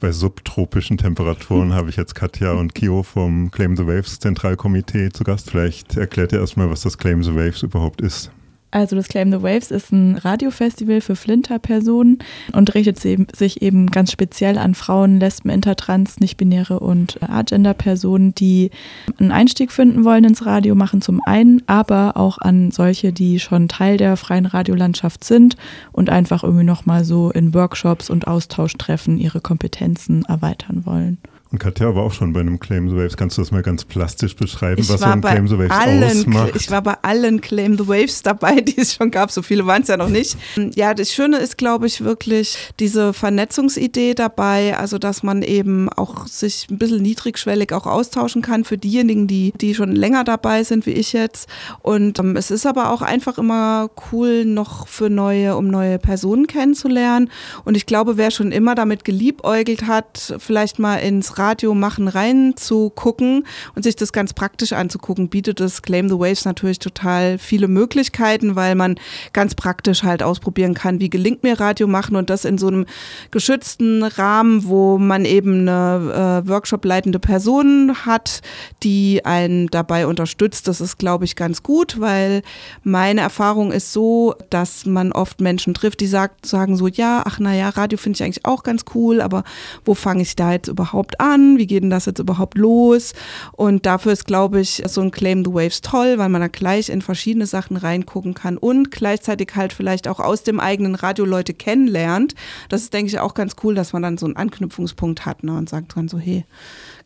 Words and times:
bei 0.00 0.10
subtropischen 0.12 0.96
Temperaturen 0.96 1.72
habe 1.74 1.90
ich 1.90 1.96
jetzt 1.96 2.14
Katja 2.14 2.52
und 2.52 2.74
Kio 2.74 3.02
vom 3.02 3.50
Claim 3.50 3.76
the 3.76 3.86
Waves 3.86 4.18
Zentralkomitee 4.18 5.10
zu 5.10 5.22
Gast. 5.22 5.50
Vielleicht 5.50 5.96
erklärt 5.96 6.32
ihr 6.32 6.40
erstmal, 6.40 6.70
was 6.70 6.80
das 6.80 6.98
Claim 6.98 7.22
the 7.22 7.34
Waves 7.34 7.62
überhaupt 7.62 8.00
ist. 8.00 8.32
Also 8.72 8.94
das 8.94 9.08
Claim 9.08 9.32
the 9.32 9.42
Waves 9.42 9.70
ist 9.70 9.90
ein 9.92 10.16
Radiofestival 10.16 11.00
für 11.00 11.16
Flinter-Personen 11.16 12.18
und 12.52 12.74
richtet 12.74 12.98
sich 12.98 13.62
eben 13.62 13.88
ganz 13.88 14.12
speziell 14.12 14.58
an 14.58 14.74
Frauen, 14.74 15.18
Lesben, 15.18 15.50
Intertrans, 15.50 16.20
Nichtbinäre 16.20 16.78
und 16.78 17.18
Agender-Personen, 17.20 18.34
die 18.34 18.70
einen 19.18 19.32
Einstieg 19.32 19.72
finden 19.72 20.04
wollen 20.04 20.24
ins 20.24 20.46
Radio 20.46 20.74
machen 20.76 21.02
zum 21.02 21.20
einen, 21.24 21.62
aber 21.66 22.16
auch 22.16 22.38
an 22.38 22.70
solche, 22.70 23.12
die 23.12 23.40
schon 23.40 23.68
Teil 23.68 23.96
der 23.96 24.16
freien 24.16 24.46
Radiolandschaft 24.46 25.24
sind 25.24 25.56
und 25.90 26.08
einfach 26.08 26.44
irgendwie 26.44 26.64
nochmal 26.64 27.04
so 27.04 27.30
in 27.30 27.52
Workshops 27.54 28.08
und 28.08 28.28
Austauschtreffen 28.28 29.18
ihre 29.18 29.40
Kompetenzen 29.40 30.24
erweitern 30.26 30.86
wollen. 30.86 31.18
Und 31.52 31.58
Katja 31.58 31.92
war 31.96 32.04
auch 32.04 32.12
schon 32.12 32.32
bei 32.32 32.38
einem 32.38 32.60
Claim 32.60 32.88
the 32.88 32.94
Waves. 32.94 33.16
Kannst 33.16 33.36
du 33.36 33.42
das 33.42 33.50
mal 33.50 33.62
ganz 33.62 33.84
plastisch 33.84 34.36
beschreiben, 34.36 34.80
ich 34.80 34.88
was 34.88 35.00
so 35.00 35.06
ein 35.06 35.20
Claim 35.20 35.48
the 35.48 35.58
Waves 35.58 35.72
allen, 35.72 36.04
ausmacht? 36.04 36.52
Ich 36.54 36.70
war 36.70 36.80
bei 36.80 36.94
allen 37.02 37.40
Claim 37.40 37.76
the 37.76 37.88
Waves 37.88 38.22
dabei, 38.22 38.60
die 38.60 38.78
es 38.78 38.94
schon 38.94 39.10
gab. 39.10 39.32
So 39.32 39.42
viele 39.42 39.66
waren 39.66 39.82
es 39.82 39.88
ja 39.88 39.96
noch 39.96 40.08
nicht. 40.08 40.36
Ja, 40.76 40.94
das 40.94 41.12
Schöne 41.12 41.38
ist, 41.38 41.58
glaube 41.58 41.88
ich, 41.88 42.04
wirklich 42.04 42.56
diese 42.78 43.12
Vernetzungsidee 43.12 44.14
dabei. 44.14 44.78
Also, 44.78 44.98
dass 44.98 45.24
man 45.24 45.42
eben 45.42 45.88
auch 45.88 46.28
sich 46.28 46.68
ein 46.70 46.78
bisschen 46.78 47.02
niedrigschwellig 47.02 47.72
auch 47.72 47.86
austauschen 47.86 48.42
kann 48.42 48.62
für 48.62 48.78
diejenigen, 48.78 49.26
die, 49.26 49.52
die 49.60 49.74
schon 49.74 49.90
länger 49.90 50.22
dabei 50.22 50.62
sind, 50.62 50.86
wie 50.86 50.92
ich 50.92 51.12
jetzt. 51.12 51.48
Und 51.80 52.20
ähm, 52.20 52.36
es 52.36 52.52
ist 52.52 52.64
aber 52.64 52.92
auch 52.92 53.02
einfach 53.02 53.38
immer 53.38 53.90
cool, 54.12 54.44
noch 54.44 54.86
für 54.86 55.10
neue, 55.10 55.56
um 55.56 55.66
neue 55.66 55.98
Personen 55.98 56.46
kennenzulernen. 56.46 57.28
Und 57.64 57.76
ich 57.76 57.86
glaube, 57.86 58.16
wer 58.16 58.30
schon 58.30 58.52
immer 58.52 58.76
damit 58.76 59.04
geliebäugelt 59.04 59.88
hat, 59.88 60.36
vielleicht 60.38 60.78
mal 60.78 60.98
ins 60.98 61.39
Radio 61.40 61.74
machen 61.74 62.06
reinzugucken 62.06 63.46
und 63.74 63.82
sich 63.82 63.96
das 63.96 64.12
ganz 64.12 64.34
praktisch 64.34 64.74
anzugucken, 64.74 65.30
bietet 65.30 65.58
das 65.58 65.80
Claim 65.80 66.10
the 66.10 66.18
Waves 66.18 66.44
natürlich 66.44 66.78
total 66.78 67.38
viele 67.38 67.66
Möglichkeiten, 67.66 68.56
weil 68.56 68.74
man 68.74 68.96
ganz 69.32 69.54
praktisch 69.54 70.02
halt 70.02 70.22
ausprobieren 70.22 70.74
kann, 70.74 71.00
wie 71.00 71.08
gelingt 71.08 71.42
mir 71.42 71.58
Radio 71.58 71.86
machen 71.86 72.14
und 72.16 72.28
das 72.28 72.44
in 72.44 72.58
so 72.58 72.68
einem 72.68 72.84
geschützten 73.30 74.02
Rahmen, 74.02 74.66
wo 74.66 74.98
man 74.98 75.24
eben 75.24 75.66
eine 75.66 76.42
äh, 76.44 76.48
Workshop-leitende 76.48 77.18
Person 77.18 77.94
hat, 78.04 78.42
die 78.82 79.24
einen 79.24 79.68
dabei 79.68 80.06
unterstützt. 80.06 80.68
Das 80.68 80.82
ist, 80.82 80.98
glaube 80.98 81.24
ich, 81.24 81.36
ganz 81.36 81.62
gut, 81.62 82.00
weil 82.00 82.42
meine 82.82 83.22
Erfahrung 83.22 83.72
ist 83.72 83.92
so, 83.94 84.34
dass 84.50 84.84
man 84.84 85.12
oft 85.12 85.40
Menschen 85.40 85.72
trifft, 85.72 86.00
die 86.00 86.06
sagt, 86.06 86.44
sagen 86.44 86.76
so, 86.76 86.86
ja, 86.86 87.22
ach 87.24 87.38
naja, 87.38 87.70
Radio 87.70 87.96
finde 87.96 88.18
ich 88.18 88.22
eigentlich 88.22 88.44
auch 88.44 88.62
ganz 88.62 88.84
cool, 88.94 89.22
aber 89.22 89.44
wo 89.86 89.94
fange 89.94 90.20
ich 90.22 90.36
da 90.36 90.52
jetzt 90.52 90.68
überhaupt 90.68 91.18
an? 91.20 91.29
An? 91.30 91.58
Wie 91.58 91.66
geht 91.66 91.82
denn 91.82 91.90
das 91.90 92.06
jetzt 92.06 92.18
überhaupt 92.18 92.58
los? 92.58 93.14
Und 93.52 93.86
dafür 93.86 94.12
ist, 94.12 94.26
glaube 94.26 94.60
ich, 94.60 94.82
so 94.86 95.00
ein 95.00 95.10
Claim 95.10 95.44
the 95.44 95.52
Waves 95.52 95.80
toll, 95.80 96.18
weil 96.18 96.28
man 96.28 96.40
da 96.40 96.48
gleich 96.48 96.88
in 96.88 97.02
verschiedene 97.02 97.46
Sachen 97.46 97.76
reingucken 97.76 98.34
kann 98.34 98.56
und 98.56 98.90
gleichzeitig 98.90 99.52
halt 99.54 99.72
vielleicht 99.72 100.08
auch 100.08 100.20
aus 100.20 100.42
dem 100.42 100.60
eigenen 100.60 100.94
Radio 100.94 101.24
Leute 101.24 101.54
kennenlernt. 101.54 102.34
Das 102.68 102.82
ist, 102.82 102.92
denke 102.92 103.10
ich, 103.10 103.20
auch 103.20 103.34
ganz 103.34 103.56
cool, 103.62 103.74
dass 103.74 103.92
man 103.92 104.02
dann 104.02 104.18
so 104.18 104.26
einen 104.26 104.36
Anknüpfungspunkt 104.36 105.26
hat 105.26 105.44
ne, 105.44 105.56
und 105.56 105.68
sagt 105.68 105.96
dann 105.96 106.08
so, 106.08 106.18
hey, 106.18 106.44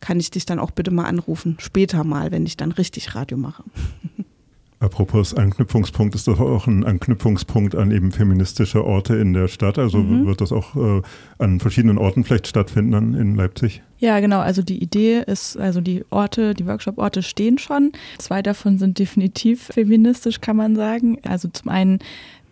kann 0.00 0.20
ich 0.20 0.31
dich 0.31 0.47
dann 0.47 0.59
auch 0.59 0.70
bitte 0.70 0.91
mal 0.91 1.05
anrufen, 1.05 1.56
später 1.61 2.05
mal, 2.05 2.31
wenn 2.31 2.47
ich 2.47 2.56
dann 2.56 2.72
richtig 2.72 3.14
Radio 3.14 3.36
mache. 3.36 3.64
Apropos 4.84 5.33
Anknüpfungspunkt, 5.33 6.14
ist 6.14 6.28
das 6.28 6.38
auch 6.38 6.66
ein 6.66 6.84
Anknüpfungspunkt 6.84 7.75
an 7.75 7.91
eben 7.91 8.12
feministische 8.12 8.84
Orte 8.84 9.16
in 9.16 9.33
der 9.33 9.48
Stadt? 9.48 9.78
Also 9.78 9.98
mhm. 9.98 10.27
wird 10.27 10.42
das 10.42 10.53
auch 10.53 10.77
äh, 10.77 11.03
an 11.38 11.59
verschiedenen 11.59 11.97
Orten 11.97 12.22
vielleicht 12.22 12.48
stattfinden 12.48 13.14
in 13.14 13.34
Leipzig? 13.34 13.83
Ja, 14.05 14.20
genau. 14.20 14.41
Also 14.41 14.60
die 14.60 14.83
Idee 14.83 15.22
ist, 15.27 15.56
also 15.56 15.80
die 15.80 16.05
Orte, 16.10 16.52
die 16.52 16.66
Workshop-Orte 16.66 17.22
stehen 17.22 17.56
schon. 17.56 17.92
Zwei 18.19 18.42
davon 18.42 18.77
sind 18.77 18.98
definitiv 18.98 19.62
feministisch, 19.72 20.42
kann 20.42 20.58
man 20.58 20.77
sagen. 20.77 21.16
Also 21.26 21.48
zum 21.48 21.70
einen 21.70 22.00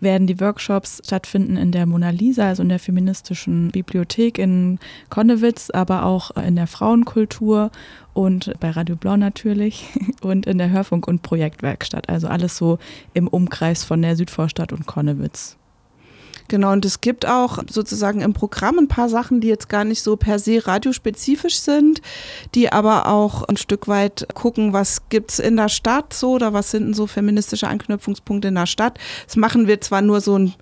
werden 0.01 0.27
die 0.27 0.41
Workshops 0.41 1.03
stattfinden 1.05 1.59
in 1.59 1.71
der 1.71 1.85
Mona 1.85 2.09
Lisa, 2.09 2.49
also 2.49 2.63
in 2.63 2.71
der 2.71 2.79
feministischen 2.79 3.71
Bibliothek 3.71 4.39
in 4.39 4.79
Konnewitz, 5.11 5.69
aber 5.69 6.07
auch 6.07 6.31
in 6.39 6.57
der 6.57 6.67
Frauenkultur 6.67 7.71
und 8.15 8.55
bei 8.59 8.71
Radio 8.71 8.97
Blau 8.97 9.19
natürlich 9.19 9.85
und 10.23 10.47
in 10.47 10.57
der 10.57 10.71
Hörfunk- 10.71 11.07
und 11.07 11.21
Projektwerkstatt. 11.21 12.09
Also 12.09 12.29
alles 12.29 12.57
so 12.57 12.79
im 13.13 13.29
Umkreis 13.29 13.85
von 13.85 14.01
der 14.01 14.17
Südvorstadt 14.17 14.73
und 14.73 14.87
Konnewitz. 14.87 15.59
Genau, 16.53 16.73
und 16.73 16.85
es 16.85 17.01
gibt 17.01 17.27
auch 17.27 17.61
sozusagen 17.71 18.21
im 18.21 18.35
Programm 18.35 18.79
ein 18.79 18.87
paar 18.87 19.09
Sachen, 19.09 19.41
die 19.41 19.49
jetzt 19.49 19.71
gar 19.71 19.85
nicht 19.85 20.03
so 20.03 20.17
per 20.17 20.39
se 20.39 20.67
radiospezifisch 20.67 21.59
sind, 21.59 22.03
die 22.55 22.71
aber 22.71 23.07
auch 23.07 23.45
ein 23.45 23.57
Stück 23.57 23.89
weit 23.89 24.27
gucken, 24.35 24.75
was 24.75 25.09
gibt 25.09 25.31
es 25.31 25.39
in 25.39 25.57
der 25.57 25.71
Stadt 25.71 26.13
so 26.13 26.33
oder 26.33 26.53
was 26.53 26.71
sind 26.71 26.85
denn 26.85 26.93
so 26.93 27.07
feministische 27.07 27.69
Anknüpfungspunkte 27.69 28.49
in 28.49 28.57
der 28.57 28.67
Stadt. 28.67 28.99
Das 29.25 29.37
machen 29.37 29.67
wir 29.67 29.81
zwar 29.81 30.03
nur 30.03 30.21
so 30.21 30.39
ein 30.39 30.53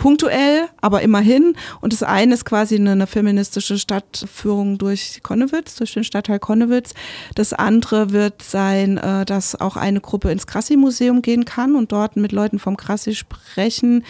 punktuell, 0.00 0.66
aber 0.80 1.02
immerhin. 1.02 1.54
Und 1.80 1.92
das 1.92 2.02
eine 2.02 2.34
ist 2.34 2.44
quasi 2.44 2.74
eine, 2.74 2.92
eine 2.92 3.06
feministische 3.06 3.78
Stadtführung 3.78 4.78
durch 4.78 5.20
Konnewitz, 5.22 5.76
durch 5.76 5.92
den 5.92 6.02
Stadtteil 6.02 6.40
Konnewitz. 6.40 6.94
Das 7.36 7.52
andere 7.52 8.10
wird 8.10 8.42
sein, 8.42 8.96
äh, 8.96 9.24
dass 9.24 9.60
auch 9.60 9.76
eine 9.76 10.00
Gruppe 10.00 10.32
ins 10.32 10.48
Krassi-Museum 10.48 11.22
gehen 11.22 11.44
kann 11.44 11.76
und 11.76 11.92
dort 11.92 12.16
mit 12.16 12.32
Leuten 12.32 12.58
vom 12.58 12.76
Krassi 12.76 13.14
sprechen, 13.14 14.04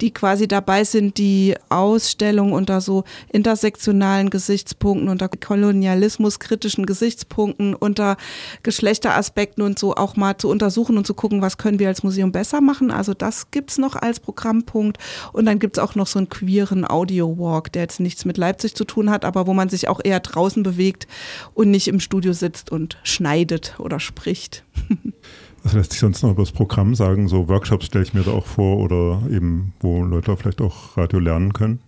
die 0.00 0.10
quasi 0.10 0.48
dabei 0.48 0.82
sind, 0.84 1.16
die 1.16 1.54
Ausstellung 1.68 2.52
unter 2.52 2.80
so 2.80 3.04
intersektionalen 3.32 4.30
Gesichtspunkten, 4.30 5.08
unter 5.08 5.28
kolonialismuskritischen 5.28 6.86
Gesichtspunkten, 6.86 7.74
unter 7.74 8.16
Geschlechteraspekten 8.64 9.62
und 9.62 9.78
so 9.78 9.94
auch 9.94 10.16
mal 10.16 10.36
zu 10.36 10.48
untersuchen 10.48 10.98
und 10.98 11.06
zu 11.06 11.14
gucken, 11.14 11.40
was 11.40 11.56
können 11.56 11.78
wir 11.78 11.86
als 11.86 12.02
Museum 12.02 12.32
besser 12.32 12.60
machen. 12.60 12.90
Also 12.90 13.14
das 13.14 13.52
gibt 13.52 13.70
es 13.70 13.78
noch 13.78 13.94
als 13.94 14.18
Programmpunkt. 14.18 14.98
Und 15.36 15.44
dann 15.44 15.58
gibt 15.58 15.76
es 15.76 15.84
auch 15.84 15.94
noch 15.94 16.06
so 16.06 16.18
einen 16.18 16.30
queeren 16.30 16.88
Audio-Walk, 16.88 17.70
der 17.70 17.82
jetzt 17.82 18.00
nichts 18.00 18.24
mit 18.24 18.38
Leipzig 18.38 18.74
zu 18.74 18.86
tun 18.86 19.10
hat, 19.10 19.26
aber 19.26 19.46
wo 19.46 19.52
man 19.52 19.68
sich 19.68 19.86
auch 19.86 20.00
eher 20.02 20.20
draußen 20.20 20.62
bewegt 20.62 21.06
und 21.52 21.70
nicht 21.70 21.88
im 21.88 22.00
Studio 22.00 22.32
sitzt 22.32 22.72
und 22.72 22.96
schneidet 23.02 23.74
oder 23.78 24.00
spricht. 24.00 24.64
Was 25.62 25.74
lässt 25.74 25.90
sich 25.90 26.00
sonst 26.00 26.22
noch 26.22 26.30
über 26.30 26.42
das 26.42 26.52
Programm 26.52 26.94
sagen? 26.94 27.28
So 27.28 27.48
Workshops 27.48 27.84
stelle 27.84 28.04
ich 28.04 28.14
mir 28.14 28.22
da 28.22 28.30
auch 28.30 28.46
vor 28.46 28.78
oder 28.78 29.20
eben, 29.30 29.74
wo 29.80 30.02
Leute 30.02 30.34
vielleicht 30.38 30.62
auch 30.62 30.96
Radio 30.96 31.18
lernen 31.18 31.52
können? 31.52 31.80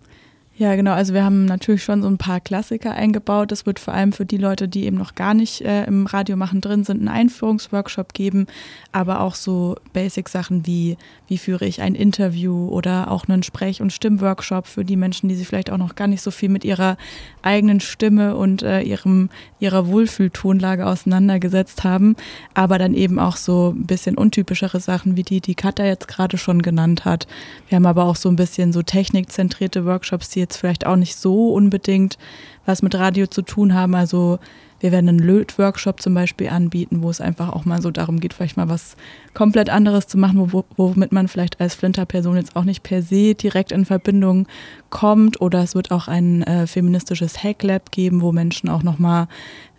Ja, 0.59 0.75
genau. 0.75 0.91
Also 0.91 1.13
wir 1.13 1.23
haben 1.23 1.45
natürlich 1.45 1.85
schon 1.85 2.01
so 2.01 2.09
ein 2.09 2.17
paar 2.17 2.41
Klassiker 2.41 2.91
eingebaut. 2.91 3.53
Es 3.53 3.65
wird 3.65 3.79
vor 3.79 3.93
allem 3.93 4.11
für 4.11 4.25
die 4.25 4.35
Leute, 4.35 4.67
die 4.67 4.83
eben 4.83 4.97
noch 4.97 5.15
gar 5.15 5.33
nicht 5.33 5.61
äh, 5.61 5.85
im 5.85 6.05
Radiomachen 6.05 6.59
drin 6.59 6.83
sind, 6.83 6.97
einen 6.97 7.07
Einführungsworkshop 7.07 8.13
geben, 8.13 8.45
aber 8.91 9.21
auch 9.21 9.35
so 9.35 9.77
Basic-Sachen 9.93 10.67
wie, 10.67 10.97
wie 11.29 11.37
führe 11.37 11.65
ich 11.65 11.81
ein 11.81 11.95
Interview 11.95 12.67
oder 12.67 13.09
auch 13.09 13.29
einen 13.29 13.41
Sprech- 13.41 13.81
und 13.81 13.93
Stimmworkshop 13.93 14.67
für 14.67 14.83
die 14.83 14.97
Menschen, 14.97 15.29
die 15.29 15.35
sich 15.35 15.47
vielleicht 15.47 15.71
auch 15.71 15.77
noch 15.77 15.95
gar 15.95 16.07
nicht 16.07 16.21
so 16.21 16.29
viel 16.29 16.49
mit 16.49 16.65
ihrer 16.65 16.97
eigenen 17.41 17.79
Stimme 17.79 18.35
und 18.35 18.61
äh, 18.61 18.81
ihrem, 18.81 19.29
ihrer 19.61 19.87
Wohlfühltonlage 19.87 20.85
auseinandergesetzt 20.85 21.85
haben, 21.85 22.17
aber 22.53 22.77
dann 22.77 22.95
eben 22.95 23.17
auch 23.17 23.37
so 23.37 23.73
ein 23.73 23.85
bisschen 23.85 24.17
untypischere 24.17 24.81
Sachen, 24.81 25.15
wie 25.15 25.23
die, 25.23 25.39
die 25.39 25.55
Katja 25.55 25.85
jetzt 25.85 26.09
gerade 26.09 26.37
schon 26.37 26.61
genannt 26.61 27.05
hat. 27.05 27.27
Wir 27.69 27.77
haben 27.77 27.85
aber 27.85 28.03
auch 28.03 28.17
so 28.17 28.27
ein 28.27 28.35
bisschen 28.35 28.73
so 28.73 28.81
technikzentrierte 28.81 29.85
Workshops, 29.85 30.27
die 30.27 30.41
jetzt 30.41 30.48
vielleicht 30.57 30.85
auch 30.85 30.95
nicht 30.95 31.15
so 31.15 31.53
unbedingt 31.53 32.17
was 32.65 32.81
mit 32.81 32.95
Radio 32.95 33.27
zu 33.27 33.41
tun 33.41 33.73
haben. 33.73 33.95
Also 33.95 34.39
wir 34.79 34.91
werden 34.91 35.09
einen 35.09 35.19
Löt-Workshop 35.19 36.01
zum 36.01 36.13
Beispiel 36.13 36.49
anbieten, 36.49 37.01
wo 37.01 37.09
es 37.09 37.19
einfach 37.19 37.49
auch 37.49 37.65
mal 37.65 37.81
so 37.81 37.91
darum 37.91 38.19
geht, 38.19 38.33
vielleicht 38.33 38.57
mal 38.57 38.69
was 38.69 38.95
komplett 39.33 39.69
anderes 39.69 40.07
zu 40.07 40.17
machen, 40.17 40.53
wo, 40.53 40.63
womit 40.77 41.11
man 41.11 41.27
vielleicht 41.27 41.59
als 41.59 41.75
Flinter-Person 41.75 42.37
jetzt 42.37 42.55
auch 42.55 42.63
nicht 42.63 42.83
per 42.83 43.01
se 43.01 43.35
direkt 43.35 43.71
in 43.71 43.85
Verbindung 43.85 44.47
kommt. 44.89 45.41
Oder 45.41 45.63
es 45.63 45.75
wird 45.75 45.91
auch 45.91 46.07
ein 46.07 46.43
äh, 46.43 46.65
feministisches 46.65 47.43
Hacklab 47.43 47.91
geben, 47.91 48.21
wo 48.21 48.31
Menschen 48.31 48.69
auch 48.69 48.83
nochmal 48.83 49.27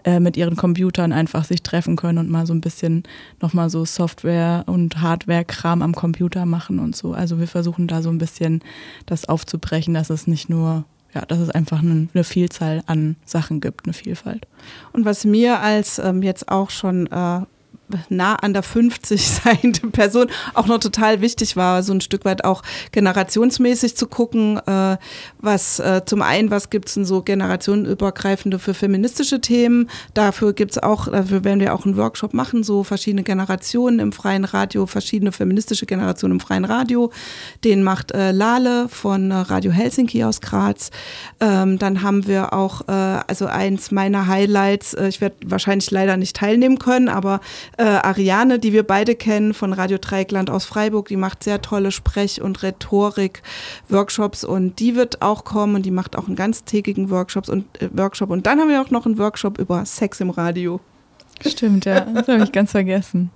äh, 0.04 0.20
mit 0.20 0.36
ihren 0.36 0.56
Computern 0.56 1.12
einfach 1.12 1.44
sich 1.44 1.62
treffen 1.62 1.96
können 1.96 2.18
und 2.18 2.30
mal 2.30 2.46
so 2.46 2.54
ein 2.54 2.60
bisschen 2.60 3.02
nochmal 3.40 3.70
so 3.70 3.84
Software- 3.84 4.64
und 4.66 5.00
Hardware-Kram 5.00 5.82
am 5.82 5.94
Computer 5.94 6.46
machen 6.46 6.78
und 6.78 6.96
so. 6.96 7.12
Also 7.12 7.38
wir 7.38 7.48
versuchen 7.48 7.86
da 7.86 8.02
so 8.02 8.10
ein 8.10 8.18
bisschen 8.18 8.62
das 9.06 9.28
aufzubrechen, 9.28 9.94
dass 9.94 10.10
es 10.10 10.26
nicht 10.26 10.48
nur 10.48 10.84
ja, 11.12 11.22
dass 11.22 11.40
es 11.40 11.50
einfach 11.50 11.80
eine, 11.80 12.06
eine, 12.14 12.22
Vielzahl 12.22 12.84
an 12.86 13.16
Sachen 13.24 13.60
gibt, 13.60 13.84
eine 13.84 13.92
Vielfalt. 13.92 14.46
Und 14.92 15.04
was 15.04 15.24
mir 15.24 15.58
als 15.58 15.98
ähm, 15.98 16.22
jetzt 16.22 16.48
auch 16.48 16.70
schon 16.70 17.08
äh, 17.08 17.40
nah 18.08 18.34
an 18.36 18.52
der 18.52 18.62
50 18.62 19.28
seiende 19.44 19.88
Person 19.88 20.28
auch 20.54 20.66
noch 20.66 20.78
total 20.78 21.20
wichtig 21.20 21.56
war, 21.56 21.82
so 21.82 21.92
ein 21.92 22.00
Stück 22.00 22.24
weit 22.24 22.44
auch 22.44 22.62
generationsmäßig 22.92 23.96
zu 23.96 24.06
gucken, 24.06 24.58
äh, 24.66 24.96
was 25.38 25.78
äh, 25.80 26.02
zum 26.04 26.22
einen, 26.22 26.50
was 26.50 26.70
gibt 26.70 26.88
es 26.88 26.94
denn 26.94 27.04
so 27.04 27.22
generationenübergreifende 27.22 28.58
für 28.58 28.74
feministische 28.74 29.40
Themen. 29.40 29.88
Dafür 30.14 30.52
gibt 30.52 30.72
es 30.72 30.82
auch, 30.82 31.08
dafür 31.08 31.44
werden 31.44 31.60
wir 31.60 31.74
auch 31.74 31.84
einen 31.84 31.96
Workshop 31.96 32.34
machen, 32.34 32.62
so 32.62 32.84
verschiedene 32.84 33.22
Generationen 33.22 33.98
im 33.98 34.12
freien 34.12 34.44
Radio, 34.44 34.86
verschiedene 34.86 35.32
feministische 35.32 35.86
Generationen 35.86 36.34
im 36.34 36.40
freien 36.40 36.64
Radio. 36.64 37.10
Den 37.64 37.82
macht 37.82 38.12
äh, 38.12 38.32
Lale 38.32 38.88
von 38.88 39.30
äh, 39.30 39.34
Radio 39.34 39.72
Helsinki 39.72 40.24
aus 40.24 40.40
Graz. 40.40 40.90
Ähm, 41.40 41.78
dann 41.78 42.02
haben 42.02 42.26
wir 42.26 42.52
auch, 42.52 42.88
äh, 42.88 42.92
also 42.92 43.46
eins 43.46 43.90
meiner 43.90 44.26
Highlights, 44.26 44.94
äh, 44.94 45.08
ich 45.08 45.20
werde 45.20 45.36
wahrscheinlich 45.46 45.90
leider 45.90 46.16
nicht 46.16 46.36
teilnehmen 46.36 46.78
können, 46.78 47.08
aber 47.08 47.40
äh, 47.80 47.82
Ariane, 47.82 48.58
die 48.58 48.74
wir 48.74 48.82
beide 48.82 49.14
kennen 49.14 49.54
von 49.54 49.72
Radio 49.72 49.96
Dreieckland 49.98 50.50
aus 50.50 50.66
Freiburg, 50.66 51.08
die 51.08 51.16
macht 51.16 51.42
sehr 51.42 51.62
tolle 51.62 51.90
Sprech- 51.90 52.42
und 52.42 52.62
Rhetorik-Workshops 52.62 54.44
und 54.44 54.78
die 54.80 54.96
wird 54.96 55.22
auch 55.22 55.44
kommen 55.44 55.76
und 55.76 55.86
die 55.86 55.90
macht 55.90 56.16
auch 56.16 56.26
einen 56.26 56.36
ganztägigen 56.36 57.08
Workshops 57.08 57.48
und, 57.48 57.80
äh, 57.80 57.88
Workshop. 57.94 58.28
Und 58.28 58.46
dann 58.46 58.60
haben 58.60 58.68
wir 58.68 58.82
auch 58.82 58.90
noch 58.90 59.06
einen 59.06 59.16
Workshop 59.16 59.58
über 59.58 59.86
Sex 59.86 60.20
im 60.20 60.28
Radio. 60.28 60.80
Stimmt, 61.46 61.86
ja, 61.86 62.00
das 62.00 62.28
habe 62.28 62.44
ich 62.44 62.52
ganz 62.52 62.72
vergessen. 62.72 63.30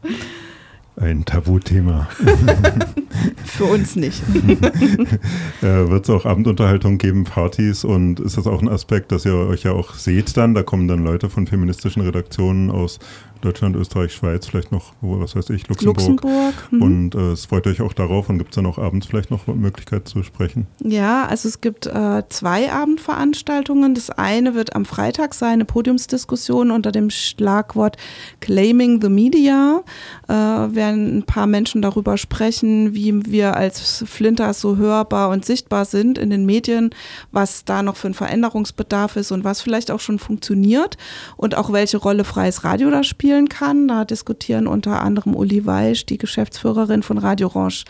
Ein 0.97 1.25
Tabuthema. 1.25 2.09
Für 3.45 3.65
uns 3.65 3.97
nicht. 3.97 4.23
äh, 5.63 5.89
Wird 5.89 6.05
es 6.05 6.11
auch 6.11 6.25
Abendunterhaltung 6.25 6.99
geben, 6.99 7.25
Partys 7.25 7.83
und 7.85 8.21
ist 8.21 8.37
das 8.37 8.47
auch 8.47 8.63
ein 8.63 8.69
Aspekt, 8.69 9.11
dass 9.11 9.25
ihr 9.25 9.35
euch 9.35 9.65
ja 9.65 9.73
auch 9.73 9.95
seht 9.95 10.37
dann? 10.37 10.55
Da 10.55 10.63
kommen 10.63 10.87
dann 10.87 11.03
Leute 11.03 11.31
von 11.31 11.47
feministischen 11.47 12.03
Redaktionen 12.03 12.71
aus 12.71 13.01
Deutschland, 13.45 13.77
Österreich, 13.77 14.15
Schweiz, 14.15 14.47
vielleicht 14.47 14.73
noch, 14.73 14.95
was 15.03 15.37
weiß 15.37 15.51
ich, 15.51 15.69
Luxemburg. 15.69 15.99
Luxemburg. 15.99 16.55
Mhm. 16.71 16.83
Und 16.83 17.15
äh, 17.15 17.33
es 17.33 17.45
freut 17.45 17.67
euch 17.67 17.83
auch 17.83 17.93
darauf 17.93 18.31
und 18.31 18.39
gibt 18.39 18.51
es 18.53 18.57
dann 18.57 18.65
auch 18.65 18.79
abends 18.79 19.07
vielleicht 19.07 19.31
noch 19.31 19.47
Möglichkeit 19.47 20.09
zu 20.09 20.23
sprechen? 20.23 20.67
Ja, 20.83 21.27
also 21.27 21.47
es 21.49 21.61
gibt 21.61 21.87
äh, 21.87 22.23
zwei 22.31 22.73
Abendveranstaltungen. 22.73 23.95
Das 23.95 24.09
eine 24.09 24.55
wird 24.55 24.75
am 24.75 24.87
Freitag 24.87 25.35
sein, 25.35 25.55
eine 25.55 25.67
Podiumsdiskussion 25.67 26.71
unter 26.71 26.91
dem 26.91 27.11
Schlagwort 27.11 27.99
Claiming 28.41 29.03
the 29.03 29.11
Media. 29.11 29.83
Äh, 30.27 30.33
werden 30.33 31.19
ein 31.19 31.23
paar 31.25 31.47
Menschen 31.47 31.83
darüber 31.83 32.17
sprechen, 32.17 32.95
wie 32.95 33.27
wir 33.31 33.57
als 33.57 34.05
Flinters 34.07 34.61
so 34.61 34.79
hörbar 34.79 35.29
und 35.29 35.45
sichtbar 35.45 35.85
sind 35.85 36.17
in 36.17 36.31
den 36.31 36.47
Medien, 36.47 36.91
was 37.31 37.67
da 37.67 37.83
noch 37.83 37.97
für 37.97 38.09
ein 38.09 38.15
Veränderungsbedarf 38.15 39.17
ist 39.17 39.33
und 39.33 39.45
was 39.45 39.61
vielleicht 39.61 39.91
auch 39.91 40.01
schon 40.01 40.19
funktioniert 40.19 40.97
und 41.37 41.57
auch 41.57 41.73
welche 41.73 41.99
Rolle 41.99 42.25
freies 42.25 42.65
Radio 42.65 42.91
da 42.91 43.05
spielt 43.05 43.34
spielen 43.35 43.49
kann. 43.49 43.89
Da 43.89 44.05
diskutieren 44.05 44.67
unter 44.67 45.03
anderem 45.03 45.35
Uli 45.35 45.67
Weisch, 45.67 46.07
die 46.07 46.19
Geschäftsführerin 46.19 47.03
von 47.03 47.19
Radio 47.19 47.49
Orange 47.49 47.85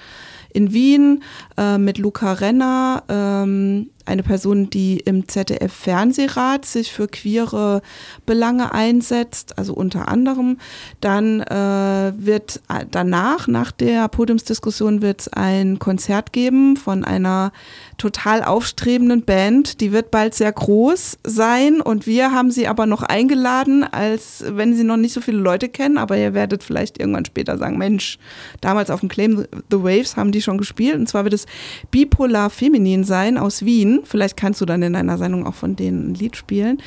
in 0.53 0.73
Wien, 0.73 1.23
äh, 1.59 1.79
mit 1.79 1.99
Luca 1.99 2.33
Renner, 2.33 3.03
ähm, 3.09 3.91
eine 4.07 4.23
Person, 4.23 4.71
die 4.71 4.99
im 4.99 5.29
ZDF-Fernsehrat 5.29 6.67
sich 6.67 6.93
für 6.93 7.09
queere 7.09 7.83
Belange 8.27 8.73
einsetzt, 8.73 9.59
also 9.59 9.75
unter 9.75 10.09
anderem. 10.09 10.59
Dann 11.01 11.41
äh, 11.41 12.13
wird 12.17 12.61
äh, 12.69 12.85
danach, 12.91 13.49
nach 13.49 13.73
der 13.73 14.09
Podiumsdiskussion, 14.09 15.03
wird 15.03 15.23
es 15.23 15.29
ein 15.29 15.79
Konzert 15.79 16.33
geben 16.33 16.77
von 16.77 17.05
einer 17.05 17.53
total 17.99 18.43
aufstrebenden 18.43 19.25
Band. 19.25 19.81
Die 19.81 19.93
wird 19.93 20.11
bald 20.11 20.35
sehr 20.35 20.53
groß 20.53 21.19
sein 21.25 21.81
und 21.81 22.07
wir 22.07 22.33
haben 22.33 22.51
sie 22.51 22.67
aber 22.69 22.87
noch 22.87 23.03
eingeladen, 23.03 23.85
als 23.85 24.45
wenn 24.47 24.75
sie 24.75 24.85
noch 24.85 24.97
nicht 24.97 25.13
so 25.13 25.21
viele 25.21 25.39
Leute 25.39 25.69
kennen, 25.69 25.99
aber 25.99 26.17
ihr 26.17 26.35
werdet 26.35 26.63
vielleicht 26.63 26.99
irgendwann 26.99 27.25
später 27.25 27.57
sagen, 27.59 27.79
Mensch, 27.79 28.19
damals 28.61 28.91
auf 28.91 29.01
dem 29.01 29.09
Claim 29.09 29.47
the 29.71 29.83
Waves 29.83 30.17
haben 30.17 30.33
die 30.33 30.43
schon 30.43 30.59
gespielt 30.59 30.97
und 30.97 31.09
zwar 31.09 31.25
wird 31.25 31.35
es 31.35 31.47
Bipolar 31.91 32.51
Feminin 32.51 33.05
sein 33.05 33.39
aus 33.39 33.65
Wien. 33.65 33.94
Vielleicht 34.05 34.37
kannst 34.37 34.61
du 34.61 34.67
dann 34.67 34.83
in 34.83 34.93
deiner 34.95 35.19
Sendung 35.19 35.47
auch 35.47 35.55
von 35.55 35.77
denen 35.77 36.11
ein 36.11 36.15
Lied 36.15 36.37
spielen. 36.37 36.79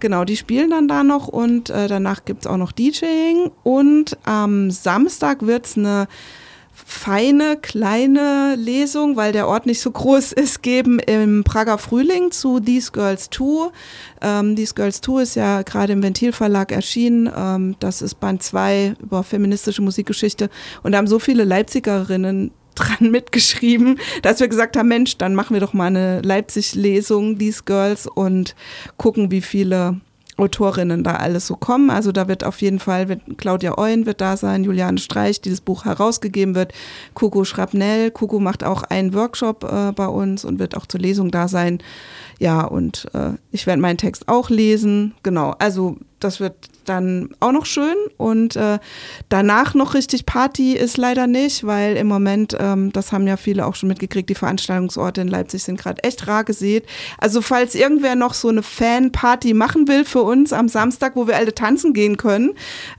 Genau, 0.00 0.24
die 0.24 0.36
spielen 0.36 0.70
dann 0.70 0.88
da 0.88 1.02
noch 1.02 1.28
und 1.28 1.70
äh, 1.70 1.88
danach 1.88 2.24
gibt 2.24 2.44
es 2.44 2.50
auch 2.50 2.56
noch 2.56 2.72
DJing 2.72 3.50
und 3.62 4.16
am 4.24 4.70
Samstag 4.70 5.46
wird 5.46 5.66
es 5.66 5.76
eine 5.76 6.08
feine, 6.72 7.56
kleine 7.60 8.54
Lesung, 8.56 9.16
weil 9.16 9.32
der 9.32 9.46
Ort 9.46 9.66
nicht 9.66 9.80
so 9.80 9.90
groß 9.90 10.32
ist, 10.32 10.62
geben 10.62 10.98
im 10.98 11.44
Prager 11.44 11.78
Frühling 11.78 12.30
zu 12.30 12.60
These 12.60 12.92
Girls 12.92 13.30
2. 13.30 13.70
Ähm, 14.20 14.56
These 14.56 14.74
Girls 14.74 15.00
2 15.00 15.22
ist 15.22 15.34
ja 15.36 15.62
gerade 15.62 15.92
im 15.92 16.02
Ventilverlag 16.02 16.72
erschienen. 16.72 17.30
Ähm, 17.34 17.76
das 17.80 18.02
ist 18.02 18.20
Band 18.20 18.42
2 18.42 18.96
über 19.00 19.22
feministische 19.22 19.82
Musikgeschichte. 19.82 20.50
Und 20.82 20.92
da 20.92 20.98
haben 20.98 21.06
so 21.06 21.18
viele 21.18 21.44
Leipzigerinnen 21.44 22.52
dran 22.82 23.10
mitgeschrieben, 23.10 23.98
dass 24.22 24.40
wir 24.40 24.48
gesagt 24.48 24.76
haben, 24.76 24.88
Mensch, 24.88 25.18
dann 25.18 25.34
machen 25.34 25.54
wir 25.54 25.60
doch 25.60 25.72
mal 25.72 25.86
eine 25.86 26.20
Leipzig-Lesung, 26.22 27.38
These 27.38 27.62
Girls, 27.64 28.06
und 28.06 28.54
gucken, 28.96 29.30
wie 29.30 29.40
viele 29.40 30.00
Autorinnen 30.38 31.04
da 31.04 31.16
alles 31.16 31.46
so 31.46 31.56
kommen. 31.56 31.90
Also 31.90 32.10
da 32.10 32.26
wird 32.26 32.42
auf 32.42 32.62
jeden 32.62 32.78
Fall, 32.78 33.08
wird, 33.08 33.20
Claudia 33.36 33.76
Euen 33.76 34.06
wird 34.06 34.20
da 34.20 34.36
sein, 34.36 34.64
Juliane 34.64 34.98
Streich, 34.98 35.40
die 35.40 35.50
das 35.50 35.60
Buch 35.60 35.84
herausgegeben 35.84 36.54
wird, 36.54 36.72
Kuku 37.14 37.44
Schrapnell. 37.44 38.10
Kuku 38.10 38.40
macht 38.40 38.64
auch 38.64 38.82
einen 38.82 39.12
Workshop 39.14 39.64
äh, 39.64 39.92
bei 39.92 40.06
uns 40.06 40.44
und 40.44 40.58
wird 40.58 40.76
auch 40.76 40.86
zur 40.86 41.00
Lesung 41.00 41.30
da 41.30 41.48
sein. 41.48 41.78
Ja, 42.38 42.62
und 42.64 43.08
äh, 43.14 43.32
ich 43.50 43.66
werde 43.66 43.82
meinen 43.82 43.98
Text 43.98 44.26
auch 44.28 44.48
lesen. 44.48 45.14
Genau, 45.22 45.54
also 45.58 45.98
das 46.24 46.40
wird 46.40 46.54
dann 46.84 47.30
auch 47.40 47.52
noch 47.52 47.66
schön 47.66 47.94
und 48.16 48.56
äh, 48.56 48.78
danach 49.28 49.74
noch 49.74 49.94
richtig 49.94 50.26
Party 50.26 50.72
ist 50.72 50.96
leider 50.96 51.26
nicht, 51.26 51.64
weil 51.64 51.96
im 51.96 52.06
Moment, 52.06 52.56
ähm, 52.58 52.92
das 52.92 53.12
haben 53.12 53.26
ja 53.26 53.36
viele 53.36 53.66
auch 53.66 53.74
schon 53.74 53.88
mitgekriegt, 53.88 54.28
die 54.28 54.34
Veranstaltungsorte 54.34 55.20
in 55.20 55.28
Leipzig 55.28 55.62
sind 55.62 55.78
gerade 55.78 56.02
echt 56.04 56.26
rar 56.26 56.44
gesät. 56.44 56.86
Also 57.18 57.40
falls 57.40 57.74
irgendwer 57.74 58.14
noch 58.14 58.34
so 58.34 58.48
eine 58.48 58.62
Fan-Party 58.62 59.54
machen 59.54 59.88
will 59.88 60.04
für 60.04 60.22
uns 60.22 60.52
am 60.52 60.68
Samstag, 60.68 61.16
wo 61.16 61.26
wir 61.26 61.36
alle 61.36 61.54
tanzen 61.54 61.92
gehen 61.92 62.16
können, 62.16 62.52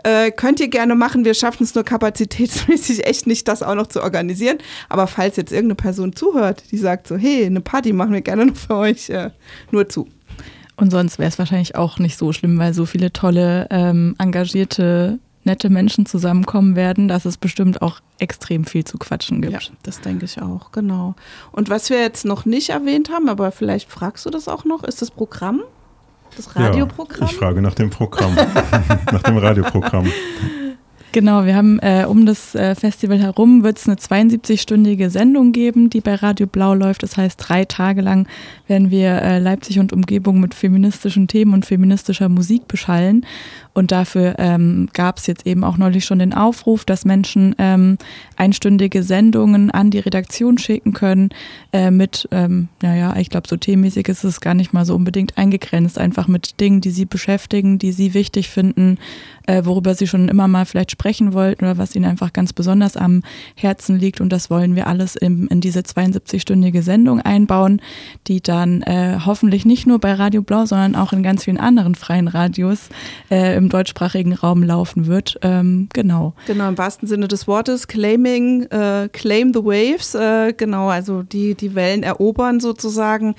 äh, 0.04 0.32
könnt 0.32 0.60
ihr 0.60 0.70
gerne 0.70 0.96
machen. 0.96 1.26
Wir 1.26 1.34
schaffen 1.34 1.64
es 1.64 1.76
nur 1.76 1.84
kapazitätsmäßig 1.84 3.06
echt 3.06 3.28
nicht, 3.28 3.48
das 3.48 3.64
auch 3.64 3.76
noch 3.76 3.88
zu 3.88 4.02
organisieren. 4.02 4.58
Aber 4.90 5.08
falls 5.08 5.36
jetzt 5.36 5.52
irgendeine 5.52 5.76
Person 5.76 6.16
zuhört, 6.16 6.64
die 6.72 6.78
sagt 6.78 7.08
so, 7.08 7.16
hey, 7.16 7.46
eine 7.46 7.62
Party 7.62 7.94
machen 7.94 8.14
wir 8.14 8.22
gerne 8.22 8.46
noch 8.46 8.56
für 8.56 8.76
euch, 8.76 9.10
äh, 9.10 9.32
nur 9.72 9.90
zu. 9.90 10.08
Und 10.76 10.92
sonst 10.92 11.20
wäre 11.20 11.30
es 11.30 11.40
wahrscheinlich 11.40 11.76
auch 11.76 12.00
nicht 12.00 12.18
so 12.18 12.34
schlimm, 12.34 12.58
weil 12.58 12.74
so 12.74 12.86
viele 12.86 13.14
tolle, 13.14 13.68
ähm, 13.70 14.16
engagierte, 14.18 15.20
nette 15.44 15.70
Menschen 15.70 16.06
zusammenkommen 16.06 16.76
werden, 16.76 17.08
dass 17.08 17.26
es 17.26 17.38
bestimmt 17.38 17.82
auch 17.82 18.00
extrem 18.18 18.66
viel 18.66 18.86
zu 18.86 18.98
quatschen 18.98 19.42
gibt. 19.42 19.54
Ja, 19.54 19.60
das 19.84 20.02
denke 20.02 20.26
ich 20.26 20.42
auch, 20.42 20.72
genau. 20.72 21.16
Und 21.52 21.70
was 21.70 21.90
wir 21.90 22.00
jetzt 22.00 22.26
noch 22.26 22.46
nicht 22.46 22.70
erwähnt 22.70 23.10
haben, 23.10 23.30
aber 23.30 23.52
vielleicht 23.52 23.90
fragst 23.90 24.26
du 24.26 24.30
das 24.30 24.48
auch 24.48 24.66
noch, 24.66 24.84
ist 24.84 25.02
das 25.02 25.12
Programm? 25.12 25.62
Das 26.36 26.56
Radioprogramm? 26.56 27.28
Ja, 27.28 27.32
ich 27.32 27.38
frage 27.38 27.62
nach 27.62 27.76
dem 27.76 27.90
Programm, 27.90 28.34
nach 29.12 29.22
dem 29.22 29.38
Radioprogramm. 29.38 30.12
Genau, 31.14 31.46
wir 31.46 31.56
haben 31.56 31.78
äh, 31.78 32.06
um 32.10 32.26
das 32.26 32.56
äh, 32.56 32.74
Festival 32.74 33.20
herum 33.20 33.64
wird 33.64 33.78
es 33.78 33.88
eine 33.88 33.98
72-stündige 33.98 35.12
Sendung 35.12 35.52
geben, 35.52 35.92
die 35.92 36.02
bei 36.02 36.16
Radio 36.16 36.48
Blau 36.48 36.74
läuft. 36.74 37.04
Das 37.04 37.18
heißt, 37.18 37.40
drei 37.40 37.66
Tage 37.66 38.02
lang 38.02 38.28
werden 38.68 38.90
wir 38.90 39.22
äh, 39.22 39.38
Leipzig 39.38 39.78
und 39.78 39.94
Umgebung 39.94 40.40
mit 40.40 40.56
feministischen 40.56 41.28
Themen 41.28 41.54
und 41.54 41.68
feministischer 41.68 42.30
Musik 42.30 42.68
beschallen. 42.68 43.28
Und 43.74 43.92
dafür 43.92 44.36
ähm, 44.38 44.88
gab 44.94 45.18
es 45.18 45.28
jetzt 45.28 45.48
eben 45.48 45.64
auch 45.64 45.78
neulich 45.78 46.06
schon 46.06 46.20
den 46.20 46.34
Aufruf, 46.34 46.86
dass 46.86 47.06
Menschen 47.06 47.56
ähm, 47.58 47.98
einstündige 48.36 49.02
Sendungen 49.02 49.72
an 49.72 49.90
die 49.90 50.00
Redaktion 50.00 50.60
schicken 50.60 50.94
können 50.94 51.30
äh, 51.72 51.90
mit, 51.90 52.28
ähm, 52.32 52.70
naja, 52.82 53.16
ich 53.18 53.30
glaube, 53.30 53.48
so 53.48 53.58
themenmäßig 53.58 54.08
ist 54.10 54.24
es 54.24 54.42
gar 54.42 54.54
nicht 54.54 54.74
mal 54.74 54.86
so 54.86 54.96
unbedingt 54.96 55.38
eingegrenzt, 55.38 55.98
einfach 55.98 56.28
mit 56.28 56.60
Dingen, 56.60 56.82
die 56.82 56.92
sie 56.92 57.06
beschäftigen, 57.06 57.80
die 57.80 57.92
sie 57.92 58.14
wichtig 58.14 58.50
finden, 58.50 59.00
äh, 59.48 59.66
worüber 59.66 59.96
sie 59.96 60.08
schon 60.08 60.30
immer 60.30 60.48
mal 60.48 60.66
vielleicht 60.66 60.92
sprechen 60.92 61.34
wollten 61.34 61.66
oder 61.66 61.78
was 61.78 61.96
ihnen 61.96 62.06
einfach 62.06 62.32
ganz 62.32 62.54
besonders 62.54 62.96
am 62.96 63.24
Herzen 63.56 63.98
liegt. 63.98 64.22
Und 64.22 64.30
das 64.30 64.52
wollen 64.52 64.76
wir 64.76 64.86
alles 64.86 65.16
in, 65.16 65.48
in 65.48 65.62
diese 65.62 65.80
72-stündige 65.80 66.84
Sendung 66.84 67.22
einbauen, 67.22 67.82
die 68.28 68.40
dann 68.42 68.84
äh, 68.84 69.18
hoffentlich 69.26 69.66
nicht 69.66 69.88
nur 69.88 70.00
bei 70.00 70.14
Radio 70.14 70.44
Blau, 70.44 70.66
sondern 70.66 70.96
auch 70.96 71.12
in 71.12 71.24
ganz 71.24 71.46
vielen 71.46 71.58
anderen 71.58 71.96
freien 71.96 72.28
Radios 72.28 72.90
äh, 73.30 73.63
im 73.64 73.70
deutschsprachigen 73.70 74.34
Raum 74.34 74.62
laufen 74.62 75.08
wird. 75.08 75.38
Ähm, 75.42 75.88
genau. 75.94 76.34
Genau, 76.48 76.68
im 76.68 76.78
wahrsten 76.78 77.08
Sinne 77.08 77.28
des 77.28 77.48
Wortes, 77.48 77.88
claiming, 77.88 78.64
äh, 78.64 79.10
claim 79.12 79.54
the 79.54 79.64
waves, 79.64 80.14
äh, 80.16 80.54
genau, 80.54 80.90
also 80.90 81.24
die, 81.24 81.56
die 81.56 81.76
Wellen 81.76 82.04
erobern 82.04 82.60
sozusagen. 82.60 83.36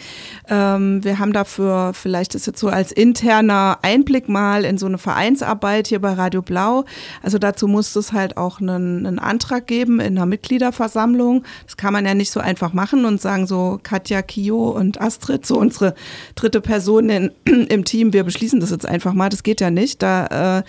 Ähm, 0.49 1.05
wir 1.05 1.19
haben 1.19 1.33
dafür, 1.33 1.93
vielleicht 1.93 2.35
ist 2.35 2.47
jetzt 2.47 2.59
so 2.59 2.69
als 2.69 2.91
interner 2.91 3.79
Einblick 3.83 4.29
mal 4.29 4.65
in 4.65 4.79
so 4.79 4.87
eine 4.87 4.99
Vereinsarbeit 4.99 5.89
hier 5.89 6.01
bei 6.01 6.15
Radio 6.15 6.41
Blau. 6.41 6.85
Also 7.23 7.39
dazu 7.39 7.69
muss 7.69 7.95
es 7.97 8.13
halt 8.13 8.37
auch 8.37 8.61
einen, 8.61 9.07
einen 9.07 9.19
Antrag 9.19 9.67
geben 9.67 10.01
in 10.01 10.17
einer 10.17 10.27
Mitgliederversammlung. 10.27 11.45
Das 11.67 11.77
kann 11.77 11.93
man 11.93 12.07
ja 12.07 12.15
nicht 12.15 12.31
so 12.31 12.41
einfach 12.41 12.73
machen 12.73 13.05
und 13.05 13.21
sagen 13.21 13.47
so 13.47 13.79
Katja, 13.83 14.23
Kio 14.23 14.71
und 14.71 15.01
Astrid, 15.01 15.45
so 15.45 15.59
unsere 15.59 15.95
dritte 16.35 16.61
Person 16.63 17.11
in, 17.11 17.31
im 17.45 17.85
Team, 17.85 18.13
wir 18.15 18.25
beschließen 18.25 18.61
das 18.61 18.71
jetzt 18.71 18.87
einfach 18.87 19.13
mal. 19.13 19.29
Das 19.29 19.43
geht 19.43 19.61
ja 19.61 19.71
nicht. 19.71 20.03
Da 20.03 20.14
äh, 20.23 20.63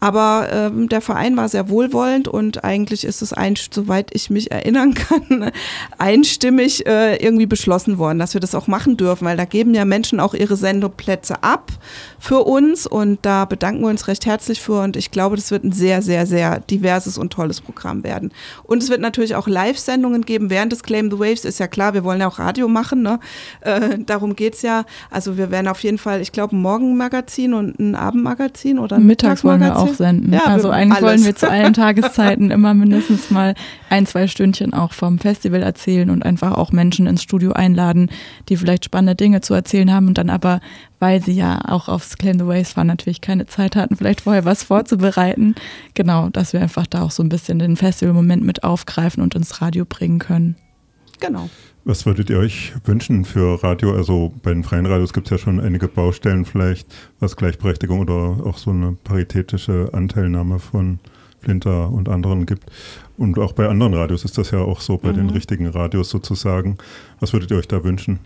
aber 0.00 0.48
ähm, 0.52 0.88
der 0.88 1.00
Verein 1.00 1.36
war 1.36 1.48
sehr 1.48 1.68
wohlwollend 1.68 2.28
und 2.28 2.64
eigentlich 2.64 3.04
ist 3.04 3.22
es, 3.22 3.32
ein, 3.32 3.54
soweit 3.56 4.10
ich 4.12 4.30
mich 4.30 4.50
erinnern 4.50 4.94
kann, 4.94 5.50
einstimmig 5.98 6.86
äh, 6.86 7.16
irgendwie 7.16 7.46
beschlossen 7.46 7.98
worden, 7.98 8.18
dass 8.18 8.34
wir 8.34 8.40
das 8.40 8.54
auch 8.54 8.66
machen 8.66 8.96
dürfen, 8.96 9.24
weil 9.24 9.36
da 9.36 9.44
geben 9.44 9.74
ja 9.74 9.84
Menschen 9.84 10.20
auch 10.20 10.34
ihre 10.34 10.56
Sendeplätze 10.56 11.42
ab 11.42 11.72
für 12.18 12.44
uns 12.44 12.86
und 12.86 13.18
da 13.22 13.44
bedanken 13.44 13.82
wir 13.82 13.88
uns 13.88 14.08
recht 14.08 14.26
herzlich 14.26 14.60
für 14.60 14.82
und 14.82 14.96
ich 14.96 15.10
glaube, 15.10 15.36
das 15.36 15.50
wird 15.50 15.64
ein 15.64 15.72
sehr, 15.72 16.02
sehr, 16.02 16.26
sehr 16.26 16.60
diverses 16.60 17.18
und 17.18 17.32
tolles 17.32 17.60
Programm 17.60 18.04
werden. 18.04 18.32
Und 18.64 18.82
es 18.82 18.90
wird 18.90 19.00
natürlich 19.00 19.34
auch 19.34 19.48
Live-Sendungen 19.48 20.22
geben 20.22 20.50
während 20.50 20.72
des 20.72 20.82
Claim 20.82 21.10
the 21.10 21.18
Waves, 21.18 21.44
ist 21.44 21.58
ja 21.58 21.66
klar, 21.66 21.94
wir 21.94 22.04
wollen 22.04 22.20
ja 22.20 22.28
auch 22.28 22.38
Radio 22.38 22.68
machen, 22.68 23.02
ne? 23.02 23.20
Äh, 23.60 23.98
darum 24.04 24.36
geht 24.36 24.54
es 24.54 24.62
ja. 24.62 24.84
Also 25.10 25.36
wir 25.36 25.50
werden 25.50 25.68
auf 25.68 25.82
jeden 25.82 25.98
Fall, 25.98 26.20
ich 26.20 26.32
glaube, 26.32 26.56
ein 26.56 26.62
Morgenmagazin 26.62 27.54
und 27.54 27.78
ein 27.78 27.94
Abendmagazin 27.94 28.78
oder 28.86 28.98
Mittags 28.98 29.44
wollen 29.44 29.60
wir 29.60 29.76
auch 29.76 29.92
senden. 29.94 30.32
Ja, 30.32 30.44
also 30.46 30.70
eigentlich 30.70 31.02
alles. 31.02 31.02
wollen 31.02 31.24
wir 31.24 31.36
zu 31.36 31.50
allen 31.50 31.74
Tageszeiten 31.74 32.50
immer 32.50 32.74
mindestens 32.74 33.30
mal 33.30 33.54
ein, 33.90 34.06
zwei 34.06 34.26
Stündchen 34.26 34.72
auch 34.72 34.92
vom 34.92 35.18
Festival 35.18 35.62
erzählen 35.62 36.10
und 36.10 36.24
einfach 36.24 36.52
auch 36.52 36.72
Menschen 36.72 37.06
ins 37.06 37.22
Studio 37.22 37.52
einladen, 37.52 38.10
die 38.48 38.56
vielleicht 38.56 38.84
spannende 38.84 39.14
Dinge 39.14 39.40
zu 39.40 39.54
erzählen 39.54 39.92
haben 39.92 40.08
und 40.08 40.18
dann 40.18 40.30
aber, 40.30 40.60
weil 40.98 41.22
sie 41.22 41.32
ja 41.32 41.60
auch 41.66 41.88
aufs 41.88 42.16
Claim 42.16 42.38
the 42.38 42.46
Waves 42.46 42.72
fahren, 42.72 42.86
natürlich 42.86 43.20
keine 43.20 43.46
Zeit 43.46 43.76
hatten, 43.76 43.96
vielleicht 43.96 44.22
vorher 44.22 44.44
was 44.44 44.62
vorzubereiten. 44.62 45.54
Genau, 45.94 46.28
dass 46.30 46.52
wir 46.52 46.60
einfach 46.60 46.86
da 46.86 47.02
auch 47.02 47.10
so 47.10 47.22
ein 47.22 47.28
bisschen 47.28 47.58
den 47.58 47.76
Festival-Moment 47.76 48.44
mit 48.44 48.64
aufgreifen 48.64 49.22
und 49.22 49.34
ins 49.34 49.60
Radio 49.60 49.84
bringen 49.84 50.18
können. 50.18 50.56
Genau. 51.20 51.48
Was 51.84 52.04
würdet 52.04 52.30
ihr 52.30 52.38
euch 52.38 52.72
wünschen 52.84 53.24
für 53.24 53.62
Radio? 53.62 53.94
Also 53.94 54.32
bei 54.42 54.52
den 54.52 54.64
freien 54.64 54.86
Radios 54.86 55.12
gibt 55.12 55.28
es 55.28 55.30
ja 55.30 55.38
schon 55.38 55.60
einige 55.60 55.86
Baustellen 55.86 56.44
vielleicht, 56.44 56.88
was 57.20 57.36
Gleichberechtigung 57.36 58.00
oder 58.00 58.44
auch 58.44 58.58
so 58.58 58.70
eine 58.70 58.96
paritätische 59.04 59.90
Anteilnahme 59.92 60.58
von 60.58 60.98
Flinter 61.40 61.92
und 61.92 62.08
anderen 62.08 62.44
gibt. 62.44 62.64
Und 63.16 63.38
auch 63.38 63.52
bei 63.52 63.68
anderen 63.68 63.94
Radios 63.94 64.24
ist 64.24 64.36
das 64.36 64.50
ja 64.50 64.58
auch 64.58 64.80
so, 64.80 64.98
bei 64.98 65.12
mhm. 65.12 65.16
den 65.16 65.30
richtigen 65.30 65.68
Radios 65.68 66.10
sozusagen. 66.10 66.76
Was 67.20 67.32
würdet 67.32 67.52
ihr 67.52 67.56
euch 67.56 67.68
da 67.68 67.84
wünschen? 67.84 68.18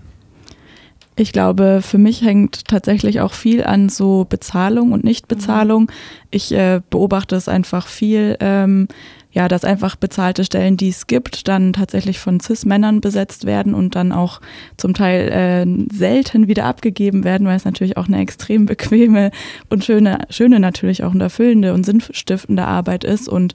Ich 1.17 1.33
glaube, 1.33 1.81
für 1.83 1.99
mich 1.99 2.23
hängt 2.23 2.67
tatsächlich 2.67 3.21
auch 3.21 3.35
viel 3.35 3.63
an 3.63 3.91
so 3.91 4.25
Bezahlung 4.27 4.93
und 4.93 5.05
Nichtbezahlung. 5.05 5.83
Mhm. 5.83 5.89
Ich 6.31 6.53
äh, 6.53 6.81
beobachte 6.89 7.37
es 7.37 7.47
einfach 7.47 7.89
viel. 7.89 8.39
Ähm, 8.41 8.89
ja, 9.33 9.47
dass 9.47 9.65
einfach 9.65 9.97
bezahlte 9.97 10.45
Stellen, 10.45 10.77
die 10.77 10.89
es 10.89 11.07
gibt, 11.07 11.47
dann 11.47 11.73
tatsächlich 11.73 12.19
von 12.19 12.41
CIS-Männern 12.41 13.01
besetzt 13.01 13.47
werden 13.47 13.75
und 13.75 13.95
dann 13.95 14.11
auch 14.13 14.41
zum 14.77 14.93
Teil 14.93 15.29
äh, 15.29 15.95
selten 15.95 16.49
wieder 16.49 16.65
abgegeben 16.65 17.23
werden, 17.23 17.47
weil 17.47 17.57
es 17.57 17.65
natürlich 17.65 17.97
auch 17.97 18.09
eine 18.09 18.21
extrem 18.21 18.67
bequeme 18.67 19.31
und 19.69 19.85
schöne, 19.85 20.27
schöne 20.31 20.59
natürlich 20.59 21.05
auch 21.05 21.13
und 21.13 21.21
erfüllende 21.21 21.75
und 21.75 21.87
sinnstiftende 21.87 22.65
Arbeit 22.65 23.05
ist. 23.05 23.29
Und 23.29 23.55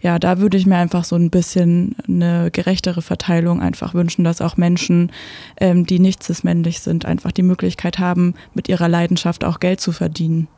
ja, 0.00 0.18
da 0.18 0.38
würde 0.38 0.56
ich 0.56 0.64
mir 0.64 0.78
einfach 0.78 1.04
so 1.04 1.16
ein 1.16 1.28
bisschen 1.28 1.96
eine 2.08 2.50
gerechtere 2.50 3.02
Verteilung 3.02 3.60
einfach 3.60 3.92
wünschen, 3.92 4.24
dass 4.24 4.40
auch 4.40 4.56
Menschen, 4.56 5.12
ähm, 5.58 5.84
die 5.84 5.98
nicht 5.98 6.22
cis-männlich 6.22 6.80
sind, 6.80 7.04
einfach 7.04 7.32
die 7.32 7.42
Möglichkeit 7.42 7.98
haben, 7.98 8.34
mit 8.54 8.70
ihrer 8.70 8.88
Leidenschaft 8.88 9.44
auch 9.44 9.60
Geld 9.60 9.82
zu 9.82 9.92
verdienen. 9.92 10.48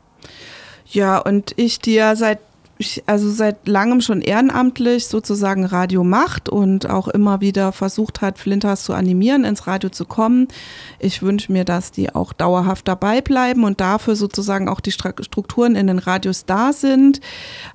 Ja, 0.85 1.17
und 1.17 1.51
ich, 1.57 1.79
die 1.79 1.95
ja 1.95 2.15
seit 2.15 2.39
also 3.05 3.29
seit 3.29 3.67
langem 3.67 4.01
schon 4.01 4.21
ehrenamtlich 4.21 5.07
sozusagen 5.07 5.65
Radio 5.65 6.03
macht 6.03 6.49
und 6.49 6.89
auch 6.89 7.07
immer 7.07 7.41
wieder 7.41 7.71
versucht 7.71 8.21
hat, 8.21 8.39
Flinters 8.39 8.83
zu 8.83 8.93
animieren, 8.93 9.43
ins 9.43 9.67
Radio 9.67 9.89
zu 9.89 10.05
kommen. 10.05 10.47
Ich 10.99 11.21
wünsche 11.21 11.51
mir, 11.51 11.65
dass 11.65 11.91
die 11.91 12.13
auch 12.13 12.33
dauerhaft 12.33 12.87
dabei 12.87 13.21
bleiben 13.21 13.63
und 13.63 13.81
dafür 13.81 14.15
sozusagen 14.15 14.69
auch 14.69 14.79
die 14.79 14.91
Strukturen 14.91 15.75
in 15.75 15.87
den 15.87 15.99
Radios 15.99 16.45
da 16.45 16.73
sind. 16.73 17.21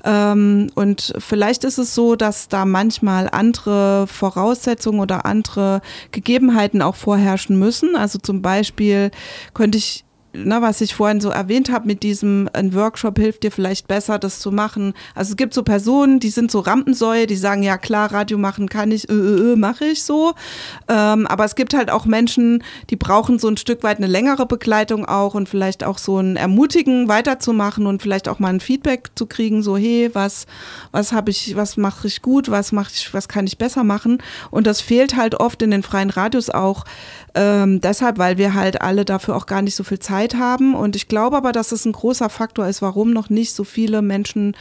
Ähm, 0.05 0.71
und 0.75 1.15
vielleicht 1.19 1.65
ist 1.65 1.79
es 1.79 1.95
so, 1.95 2.17
dass 2.17 2.49
da 2.49 2.65
manchmal 2.65 3.29
andere 3.31 4.07
Voraussetzungen 4.07 5.01
oder 5.01 5.27
andere 5.27 5.81
Gegebenheiten 6.13 6.83
auch 6.83 6.97
vorherrschen 6.97 7.59
müssen. 7.59 7.97
Also 7.97 8.19
zum 8.19 8.43
Beispiel 8.43 9.11
könnte 9.55 9.79
ich 9.79 10.05
ne, 10.33 10.61
was 10.61 10.81
ich 10.81 10.95
vorhin 10.95 11.21
so 11.21 11.31
erwähnt 11.31 11.71
habe, 11.71 11.87
mit 11.87 12.03
diesem, 12.03 12.49
ein 12.53 12.75
Workshop 12.75 13.19
hilft 13.19 13.43
dir 13.43 13.51
vielleicht 13.51 13.89
besser, 13.89 14.19
das 14.19 14.41
zu 14.41 14.53
machen. 14.53 14.95
Also 15.15 15.31
es 15.31 15.37
gibt 15.37 15.55
so 15.55 15.63
Personen, 15.63 16.21
die 16.21 16.31
sind 16.31 16.51
so 16.51 16.61
Rampensäue, 16.61 17.27
die 17.27 17.37
sagen, 17.37 17.63
ja 17.63 17.79
klar, 17.79 18.13
Radio 18.13 18.39
machen 18.39 18.69
kann 18.69 18.91
ich, 18.91 19.09
äh, 19.09 19.13
äh, 19.13 19.53
äh 19.53 19.57
mache 19.57 19.87
ich 19.87 20.03
so. 20.03 20.35
Ähm, 20.89 21.27
aber 21.27 21.45
es 21.45 21.55
gibt 21.55 21.75
halt 21.75 21.91
auch 21.91 22.05
Menschen, 22.05 22.63
die 22.91 22.97
brauchen 22.97 23.39
so 23.39 23.49
ein 23.49 23.57
Stück 23.57 23.83
weit 23.83 23.99
eine 23.99 24.07
längere 24.07 24.47
Begleitung 24.47 25.07
auch 25.07 25.35
und 25.35 25.49
vielleicht 25.49 25.85
auch 25.85 25.99
so 25.99 26.19
ein 26.19 26.37
Ermutigen 26.37 27.09
weiterzumachen 27.09 27.87
und 27.87 28.03
vielleicht 28.03 28.29
auch 28.29 28.39
mal 28.39 28.49
ein 28.49 28.61
Feedback 28.61 29.11
zu 29.15 29.27
kriegen, 29.27 29.63
so 29.63 29.77
hey, 29.77 30.11
was, 30.13 30.47
was 30.93 31.13
habe 31.13 31.31
ich, 31.31 31.57
was 31.57 31.77
mache 31.77 32.07
ich 32.07 32.23
gut, 32.23 32.51
was 32.51 32.73
mache 32.73 32.93
ich, 32.95 33.13
was 33.15 33.29
kann 33.29 33.47
ich 33.47 33.59
besser 33.59 33.85
machen? 33.85 34.23
Und 34.51 34.67
das 34.67 34.81
fehlt 34.81 35.17
halt 35.17 35.35
oft 35.35 35.63
in 35.63 35.71
den 35.71 35.83
freien 35.83 36.11
Radios 36.11 36.51
auch, 36.51 36.85
ähm, 37.35 37.81
deshalb, 37.81 38.19
weil 38.19 38.39
wir 38.39 38.55
halt 38.55 38.81
alle 38.81 39.05
dafür 39.05 39.37
auch 39.37 39.47
gar 39.47 39.63
nicht 39.63 39.75
so 39.75 39.85
viel 39.85 39.99
Zeit 39.99 40.35
haben. 40.35 40.75
Und 40.75 40.97
ich 40.97 41.09
glaube 41.09 41.37
aber, 41.37 41.53
dass 41.53 41.73
es 41.73 41.85
ein 41.85 41.93
großer 41.93 42.29
Faktor 42.29 42.67
ist, 42.67 42.83
warum 42.83 43.13
noch 43.13 43.31
nicht 43.31 43.53
so 43.53 43.65
viele 43.65 44.03
Menschen 44.03 44.57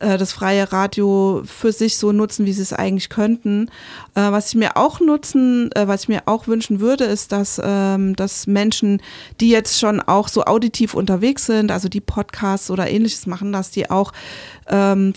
äh, 0.00 0.18
das 0.18 0.32
freie 0.32 0.72
Radio 0.72 1.42
für 1.44 1.72
sich 1.72 1.96
so 1.96 2.12
nutzen, 2.12 2.46
wie 2.46 2.52
sie 2.52 2.62
es 2.62 2.72
eigentlich 2.72 3.08
könnten. 3.08 3.70
Äh, 4.14 4.30
was 4.30 4.48
ich 4.48 4.54
mir 4.54 4.76
auch 4.76 5.00
nutzen, 5.00 5.70
äh, 5.72 5.88
was 5.88 6.02
ich 6.02 6.08
mir 6.08 6.22
auch 6.26 6.46
wünschen 6.46 6.80
würde, 6.80 7.04
ist, 7.04 7.32
dass, 7.32 7.60
ähm, 7.62 8.14
dass 8.16 8.46
Menschen, 8.46 9.02
die 9.40 9.50
jetzt 9.50 9.78
schon 9.78 10.00
auch 10.00 10.28
so 10.28 10.44
auditiv 10.44 10.94
unterwegs 10.94 11.46
sind, 11.46 11.70
also 11.70 11.88
die 11.88 12.00
Podcasts 12.00 12.70
oder 12.70 12.88
ähnliches 12.88 13.26
machen, 13.26 13.52
dass 13.52 13.70
die 13.70 13.90
auch 13.90 14.12
ähm, 14.68 15.14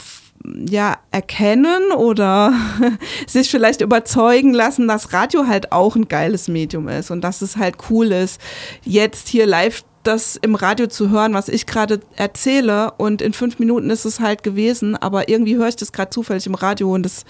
ja, 0.70 0.98
erkennen 1.12 1.92
oder 1.96 2.54
sich 3.28 3.50
vielleicht 3.50 3.82
überzeugen 3.82 4.54
lassen, 4.54 4.88
dass 4.88 5.14
Radio 5.14 5.48
halt 5.48 5.72
auch 5.72 5.96
ein 5.96 6.08
geiles 6.08 6.48
Medium 6.48 6.88
ist 6.88 7.12
und 7.12 7.22
dass 7.22 7.42
es 7.42 7.58
halt 7.58 7.76
cool 7.90 8.12
ist, 8.12 8.42
jetzt 8.84 9.28
hier 9.30 9.46
live 9.46 9.84
das 10.04 10.36
im 10.36 10.56
Radio 10.56 10.88
zu 10.88 11.10
hören, 11.10 11.34
was 11.34 11.48
ich 11.48 11.66
gerade 11.66 12.02
erzähle. 12.18 12.92
Und 12.98 13.22
in 13.22 13.34
fünf 13.34 13.58
Minuten 13.60 13.90
ist 13.90 14.06
es 14.06 14.20
halt 14.20 14.44
gewesen, 14.44 14.96
aber 14.96 15.30
irgendwie 15.30 15.56
höre 15.56 15.70
ich 15.70 15.78
das 15.78 15.94
gerade 15.94 16.10
zufällig 16.10 16.46
im 16.46 16.56
Radio 16.56 16.94
und 16.94 17.04
das 17.04 17.24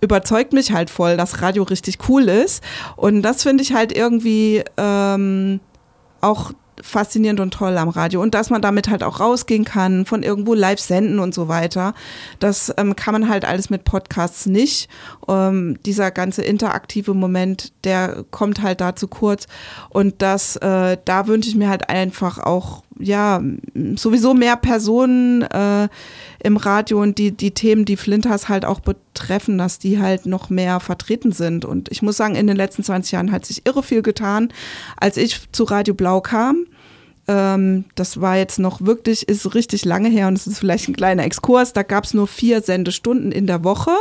überzeugt 0.00 0.52
mich 0.52 0.72
halt 0.72 0.90
voll, 0.90 1.16
dass 1.16 1.42
Radio 1.42 1.62
richtig 1.62 1.98
cool 2.08 2.28
ist. 2.28 2.64
Und 2.96 3.22
das 3.22 3.42
finde 3.42 3.62
ich 3.62 3.74
halt 3.74 3.96
irgendwie 3.96 4.64
ähm, 4.76 5.60
auch 6.20 6.52
faszinierend 6.82 7.40
und 7.40 7.52
toll 7.52 7.76
am 7.78 7.88
Radio. 7.88 8.20
Und 8.22 8.34
dass 8.34 8.50
man 8.50 8.62
damit 8.62 8.88
halt 8.88 9.02
auch 9.02 9.20
rausgehen 9.20 9.64
kann, 9.64 10.06
von 10.06 10.22
irgendwo 10.22 10.54
live 10.54 10.80
senden 10.80 11.18
und 11.18 11.34
so 11.34 11.48
weiter. 11.48 11.94
Das 12.38 12.72
ähm, 12.76 12.96
kann 12.96 13.12
man 13.12 13.28
halt 13.28 13.44
alles 13.44 13.70
mit 13.70 13.84
Podcasts 13.84 14.46
nicht. 14.46 14.88
Ähm, 15.28 15.78
dieser 15.84 16.10
ganze 16.10 16.42
interaktive 16.42 17.14
Moment, 17.14 17.72
der 17.84 18.24
kommt 18.30 18.62
halt 18.62 18.80
da 18.80 18.96
zu 18.96 19.08
kurz. 19.08 19.46
Und 19.88 20.22
das, 20.22 20.56
äh, 20.56 20.96
da 21.04 21.26
wünsche 21.26 21.48
ich 21.48 21.56
mir 21.56 21.68
halt 21.68 21.88
einfach 21.88 22.38
auch, 22.38 22.82
ja, 23.00 23.42
sowieso 23.96 24.34
mehr 24.34 24.56
Personen 24.56 25.42
äh, 25.42 25.88
im 26.42 26.56
Radio 26.56 27.02
und 27.02 27.18
die, 27.18 27.32
die 27.32 27.52
Themen, 27.52 27.84
die 27.84 27.96
Flinters 27.96 28.48
halt 28.48 28.64
auch 28.64 28.80
betreffen, 28.80 29.58
dass 29.58 29.78
die 29.78 29.98
halt 29.98 30.26
noch 30.26 30.50
mehr 30.50 30.80
vertreten 30.80 31.32
sind. 31.32 31.64
Und 31.64 31.90
ich 31.90 32.02
muss 32.02 32.16
sagen, 32.16 32.34
in 32.34 32.46
den 32.46 32.56
letzten 32.56 32.84
20 32.84 33.12
Jahren 33.12 33.32
hat 33.32 33.46
sich 33.46 33.66
irre 33.66 33.82
viel 33.82 34.02
getan. 34.02 34.52
Als 34.96 35.16
ich 35.16 35.50
zu 35.52 35.64
Radio 35.64 35.94
Blau 35.94 36.20
kam, 36.20 36.66
ähm, 37.28 37.84
das 37.94 38.20
war 38.20 38.36
jetzt 38.36 38.58
noch 38.58 38.80
wirklich, 38.80 39.28
ist 39.28 39.54
richtig 39.54 39.84
lange 39.84 40.08
her 40.08 40.28
und 40.28 40.34
es 40.34 40.46
ist 40.46 40.58
vielleicht 40.58 40.88
ein 40.88 40.96
kleiner 40.96 41.24
Exkurs. 41.24 41.72
Da 41.72 41.82
gab 41.82 42.04
es 42.04 42.14
nur 42.14 42.26
vier 42.26 42.62
Sendestunden 42.62 43.32
in 43.32 43.46
der 43.46 43.64
Woche. 43.64 43.92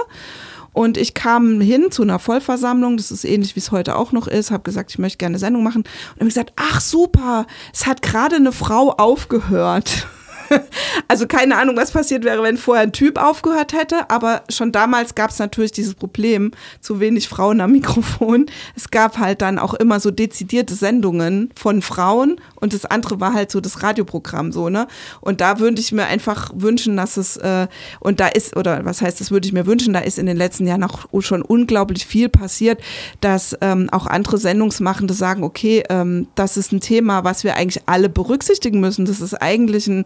Und 0.73 0.97
ich 0.97 1.13
kam 1.13 1.61
hin 1.61 1.91
zu 1.91 2.03
einer 2.03 2.19
Vollversammlung, 2.19 2.97
das 2.97 3.11
ist 3.11 3.23
ähnlich 3.25 3.55
wie 3.55 3.59
es 3.59 3.71
heute 3.71 3.95
auch 3.95 4.11
noch 4.11 4.27
ist, 4.27 4.51
habe 4.51 4.63
gesagt, 4.63 4.91
ich 4.91 4.99
möchte 4.99 5.17
gerne 5.17 5.33
eine 5.33 5.39
Sendung 5.39 5.63
machen. 5.63 5.83
Und 5.83 6.19
habe 6.19 6.25
gesagt, 6.25 6.53
ach 6.55 6.81
super, 6.81 7.47
es 7.73 7.85
hat 7.85 8.01
gerade 8.01 8.35
eine 8.35 8.51
Frau 8.51 8.91
aufgehört. 8.91 10.07
also 11.07 11.27
keine 11.27 11.57
Ahnung, 11.57 11.77
was 11.77 11.91
passiert 11.91 12.23
wäre, 12.23 12.43
wenn 12.43 12.57
vorher 12.57 12.83
ein 12.83 12.91
Typ 12.91 13.17
aufgehört 13.21 13.73
hätte, 13.73 14.09
aber 14.09 14.43
schon 14.49 14.71
damals 14.71 15.15
gab 15.15 15.31
es 15.31 15.39
natürlich 15.39 15.71
dieses 15.71 15.95
Problem, 15.95 16.51
zu 16.81 16.99
wenig 16.99 17.29
Frauen 17.29 17.61
am 17.61 17.71
Mikrofon. 17.71 18.47
Es 18.75 18.91
gab 18.91 19.17
halt 19.17 19.41
dann 19.41 19.59
auch 19.59 19.73
immer 19.73 19.99
so 19.99 20.11
dezidierte 20.11 20.75
Sendungen 20.75 21.51
von 21.55 21.81
Frauen 21.81 22.39
und 22.55 22.73
das 22.73 22.85
andere 22.85 23.19
war 23.19 23.33
halt 23.33 23.51
so 23.51 23.61
das 23.61 23.83
Radioprogramm 23.83 24.51
so, 24.51 24.69
ne? 24.69 24.87
Und 25.21 25.41
da 25.41 25.59
würde 25.59 25.79
ich 25.79 25.91
mir 25.91 26.05
einfach 26.05 26.51
wünschen, 26.53 26.97
dass 26.97 27.17
es, 27.17 27.37
äh, 27.37 27.67
und 27.99 28.19
da 28.19 28.27
ist, 28.27 28.55
oder 28.55 28.85
was 28.85 29.01
heißt, 29.01 29.19
das 29.19 29.31
würde 29.31 29.47
ich 29.47 29.53
mir 29.53 29.65
wünschen, 29.65 29.93
da 29.93 29.99
ist 29.99 30.19
in 30.19 30.25
den 30.25 30.37
letzten 30.37 30.67
Jahren 30.67 30.83
auch 30.83 31.07
schon 31.21 31.41
unglaublich 31.41 32.05
viel 32.05 32.29
passiert, 32.29 32.81
dass 33.21 33.55
ähm, 33.61 33.89
auch 33.91 34.07
andere 34.07 34.37
Sendungsmachende 34.37 35.13
sagen, 35.13 35.43
okay, 35.43 35.83
ähm, 35.89 36.27
das 36.35 36.57
ist 36.57 36.71
ein 36.71 36.81
Thema, 36.81 37.23
was 37.23 37.43
wir 37.43 37.55
eigentlich 37.55 37.83
alle 37.85 38.09
berücksichtigen 38.09 38.79
müssen. 38.79 39.05
Das 39.05 39.21
ist 39.21 39.33
eigentlich 39.33 39.87
ein 39.87 40.03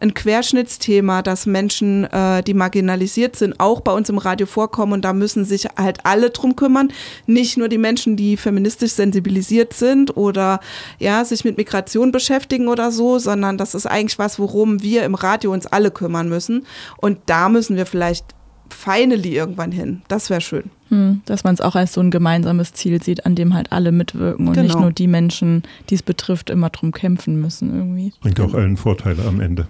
ein 0.00 0.14
Querschnittsthema, 0.14 1.22
dass 1.22 1.46
Menschen, 1.46 2.04
äh, 2.04 2.42
die 2.42 2.54
marginalisiert 2.54 3.36
sind, 3.36 3.58
auch 3.58 3.80
bei 3.80 3.92
uns 3.92 4.08
im 4.08 4.18
Radio 4.18 4.46
vorkommen 4.46 4.92
und 4.92 5.04
da 5.04 5.12
müssen 5.12 5.44
sich 5.44 5.66
halt 5.76 5.98
alle 6.04 6.30
drum 6.30 6.56
kümmern. 6.56 6.92
Nicht 7.26 7.56
nur 7.56 7.68
die 7.68 7.78
Menschen, 7.78 8.16
die 8.16 8.36
feministisch 8.36 8.92
sensibilisiert 8.92 9.72
sind 9.72 10.16
oder 10.16 10.60
ja, 10.98 11.24
sich 11.24 11.44
mit 11.44 11.56
Migration 11.56 12.12
beschäftigen 12.12 12.68
oder 12.68 12.90
so, 12.90 13.18
sondern 13.18 13.58
das 13.58 13.74
ist 13.74 13.86
eigentlich 13.86 14.18
was, 14.18 14.38
worum 14.38 14.82
wir 14.82 15.04
im 15.04 15.14
Radio 15.14 15.52
uns 15.52 15.66
alle 15.66 15.90
kümmern 15.90 16.28
müssen. 16.28 16.66
Und 16.98 17.18
da 17.26 17.48
müssen 17.48 17.76
wir 17.76 17.86
vielleicht 17.86 18.35
finally 18.70 19.36
irgendwann 19.36 19.72
hin. 19.72 20.02
Das 20.08 20.30
wäre 20.30 20.40
schön. 20.40 20.70
Hm, 20.88 21.22
dass 21.24 21.42
man 21.42 21.54
es 21.54 21.60
auch 21.60 21.74
als 21.74 21.92
so 21.92 22.00
ein 22.00 22.10
gemeinsames 22.10 22.72
Ziel 22.72 23.02
sieht, 23.02 23.26
an 23.26 23.34
dem 23.34 23.54
halt 23.54 23.72
alle 23.72 23.90
mitwirken 23.90 24.46
und 24.46 24.54
genau. 24.54 24.66
nicht 24.66 24.78
nur 24.78 24.92
die 24.92 25.08
Menschen, 25.08 25.64
die 25.90 25.96
es 25.96 26.02
betrifft, 26.02 26.48
immer 26.50 26.70
drum 26.70 26.92
kämpfen 26.92 27.40
müssen 27.40 27.74
irgendwie. 27.74 28.12
Bringt 28.20 28.40
auch 28.40 28.54
allen 28.54 28.76
Vorteile 28.76 29.24
am 29.24 29.40
Ende. 29.40 29.66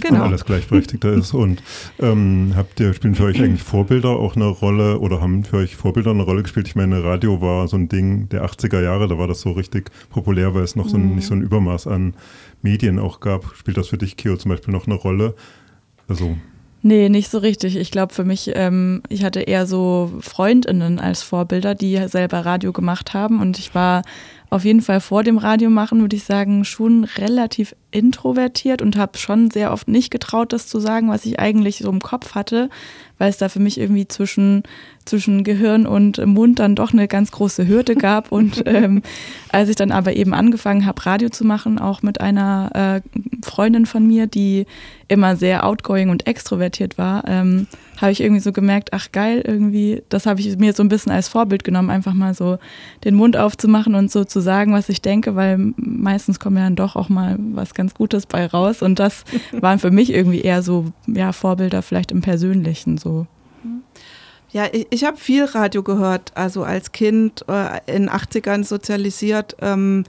Genau. 0.00 0.20
Und 0.20 0.28
alles 0.28 0.44
gleichberechtigter 0.44 1.12
ist. 1.12 1.34
Und 1.34 1.62
ähm, 1.98 2.52
habt 2.56 2.78
ihr, 2.80 2.92
spielen 2.94 3.14
für 3.14 3.24
euch 3.24 3.40
eigentlich 3.40 3.62
Vorbilder 3.62 4.10
auch 4.10 4.36
eine 4.36 4.46
Rolle 4.46 4.98
oder 5.00 5.20
haben 5.20 5.44
für 5.44 5.58
euch 5.58 5.76
Vorbilder 5.76 6.10
eine 6.10 6.22
Rolle 6.22 6.42
gespielt? 6.42 6.68
Ich 6.68 6.76
meine, 6.76 7.02
Radio 7.02 7.40
war 7.40 7.68
so 7.68 7.76
ein 7.76 7.88
Ding 7.88 8.28
der 8.28 8.44
80er 8.44 8.82
Jahre, 8.82 9.08
da 9.08 9.18
war 9.18 9.26
das 9.26 9.40
so 9.40 9.52
richtig 9.52 9.90
populär, 10.10 10.54
weil 10.54 10.62
es 10.62 10.76
noch 10.76 10.88
so 10.88 10.96
ein, 10.96 11.14
nicht 11.14 11.26
so 11.26 11.34
ein 11.34 11.42
Übermaß 11.42 11.86
an 11.86 12.14
Medien 12.62 12.98
auch 12.98 13.20
gab. 13.20 13.54
Spielt 13.56 13.76
das 13.76 13.88
für 13.88 13.98
dich, 13.98 14.16
Kio, 14.16 14.36
zum 14.36 14.50
Beispiel 14.50 14.72
noch 14.72 14.86
eine 14.86 14.96
Rolle? 14.96 15.34
Also 16.08 16.36
Nee, 16.82 17.08
nicht 17.08 17.30
so 17.30 17.38
richtig. 17.38 17.76
Ich 17.76 17.90
glaube 17.90 18.14
für 18.14 18.24
mich, 18.24 18.52
ähm, 18.54 19.02
ich 19.08 19.24
hatte 19.24 19.40
eher 19.40 19.66
so 19.66 20.12
Freundinnen 20.20 21.00
als 21.00 21.22
Vorbilder, 21.22 21.74
die 21.74 21.96
selber 22.08 22.46
Radio 22.46 22.72
gemacht 22.72 23.12
haben 23.14 23.40
und 23.40 23.58
ich 23.58 23.74
war 23.74 24.02
auf 24.48 24.64
jeden 24.64 24.80
Fall 24.80 25.00
vor 25.00 25.24
dem 25.24 25.38
Radiomachen, 25.38 26.00
würde 26.00 26.14
ich 26.14 26.24
sagen, 26.24 26.64
schon 26.64 27.04
relativ 27.04 27.74
introvertiert 27.90 28.80
und 28.80 28.96
habe 28.96 29.18
schon 29.18 29.50
sehr 29.50 29.72
oft 29.72 29.88
nicht 29.88 30.10
getraut, 30.10 30.52
das 30.52 30.68
zu 30.68 30.78
sagen, 30.78 31.08
was 31.08 31.26
ich 31.26 31.40
eigentlich 31.40 31.78
so 31.78 31.90
im 31.90 32.00
Kopf 32.00 32.34
hatte, 32.34 32.70
weil 33.18 33.28
es 33.28 33.38
da 33.38 33.48
für 33.48 33.58
mich 33.58 33.78
irgendwie 33.78 34.06
zwischen, 34.06 34.62
zwischen 35.04 35.42
Gehirn 35.42 35.86
und 35.86 36.24
Mund 36.24 36.60
dann 36.60 36.76
doch 36.76 36.92
eine 36.92 37.08
ganz 37.08 37.32
große 37.32 37.66
Hürde 37.66 37.96
gab. 37.96 38.30
Und 38.30 38.62
ähm, 38.66 39.02
als 39.48 39.68
ich 39.68 39.76
dann 39.76 39.90
aber 39.90 40.14
eben 40.14 40.32
angefangen 40.32 40.86
habe, 40.86 41.04
Radio 41.04 41.28
zu 41.28 41.44
machen, 41.44 41.80
auch 41.80 42.02
mit 42.02 42.20
einer 42.20 43.02
äh, 43.02 43.18
Freundin 43.46 43.86
von 43.86 44.06
mir, 44.06 44.26
die 44.26 44.66
immer 45.08 45.36
sehr 45.36 45.64
outgoing 45.64 46.10
und 46.10 46.26
extrovertiert 46.26 46.98
war, 46.98 47.26
ähm, 47.26 47.66
habe 48.00 48.12
ich 48.12 48.20
irgendwie 48.20 48.40
so 48.40 48.52
gemerkt, 48.52 48.92
ach 48.92 49.12
geil, 49.12 49.42
irgendwie, 49.44 50.02
das 50.08 50.26
habe 50.26 50.40
ich 50.40 50.56
mir 50.58 50.72
so 50.72 50.82
ein 50.82 50.88
bisschen 50.88 51.12
als 51.12 51.28
Vorbild 51.28 51.64
genommen, 51.64 51.90
einfach 51.90 52.12
mal 52.12 52.34
so 52.34 52.58
den 53.04 53.14
Mund 53.14 53.36
aufzumachen 53.36 53.94
und 53.94 54.10
so 54.10 54.24
zu 54.24 54.40
sagen, 54.40 54.72
was 54.72 54.88
ich 54.88 55.00
denke, 55.00 55.34
weil 55.36 55.72
meistens 55.76 56.40
kommt 56.40 56.58
ja 56.58 56.64
dann 56.64 56.76
doch 56.76 56.96
auch 56.96 57.08
mal 57.08 57.36
was 57.38 57.74
ganz 57.74 57.94
Gutes 57.94 58.26
bei 58.26 58.46
raus. 58.46 58.82
Und 58.82 58.98
das 58.98 59.24
waren 59.52 59.78
für 59.78 59.90
mich 59.90 60.12
irgendwie 60.12 60.40
eher 60.40 60.62
so, 60.62 60.86
ja, 61.06 61.32
Vorbilder 61.32 61.82
vielleicht 61.82 62.12
im 62.12 62.20
Persönlichen 62.20 62.98
so. 62.98 63.26
Ja, 64.50 64.64
ich, 64.72 64.86
ich 64.90 65.04
habe 65.04 65.16
viel 65.16 65.44
Radio 65.44 65.82
gehört, 65.82 66.32
also 66.34 66.62
als 66.62 66.92
Kind 66.92 67.44
äh, 67.48 67.80
in 67.86 68.08
80ern 68.08 68.64
sozialisiert. 68.64 69.56
Ähm, 69.60 70.04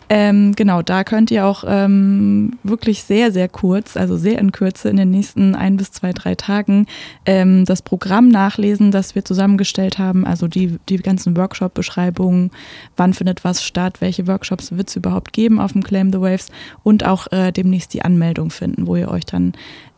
Ähm, 0.09 0.55
genau, 0.55 0.83
da 0.83 1.05
könnt 1.05 1.31
ihr 1.31 1.47
auch 1.47 1.65
ähm, 1.67 2.59
wirklich 2.63 3.05
sehr, 3.05 3.33
sehr 3.33 3.49
kurz, 3.49 3.97
also 3.97 4.17
sehr 4.17 4.39
in 4.39 4.53
Kürze 4.53 4.89
in 4.89 4.97
den 4.97 5.11
nächsten 5.11 5.55
ein 5.55 5.77
bis 5.77 5.93
zwei, 5.93 6.13
drei 6.13 6.35
Tagen 6.35 6.87
ähm, 7.27 7.65
das 7.65 7.83
Programm 7.83 8.29
nachlesen, 8.29 8.91
das 8.91 9.15
wir 9.15 9.25
zusammengestellt 9.25 9.99
haben. 9.99 10.27
Also 10.27 10.49
die, 10.49 10.79
die 10.89 10.97
ganzen 10.97 11.37
Workshop-Beschreibungen, 11.37 12.51
wann 12.97 13.15
findet 13.15 13.45
was 13.45 13.63
statt, 13.63 14.01
welche 14.01 14.27
Workshops 14.27 14.73
wird 14.73 14.89
es 14.89 14.97
überhaupt 14.97 15.33
geben 15.33 15.61
auf 15.61 15.73
dem 15.73 15.83
Claim 15.83 16.13
the 16.13 16.21
Waves 16.21 16.49
und 16.83 17.05
auch 17.07 17.31
äh, 17.33 17.53
demnächst 17.53 17.95
die 17.95 18.03
Anmeldung 18.03 18.51
finden, 18.51 18.87
wo 18.87 18.97
ihr 18.97 19.09
euch 19.09 19.25
dann 19.25 19.53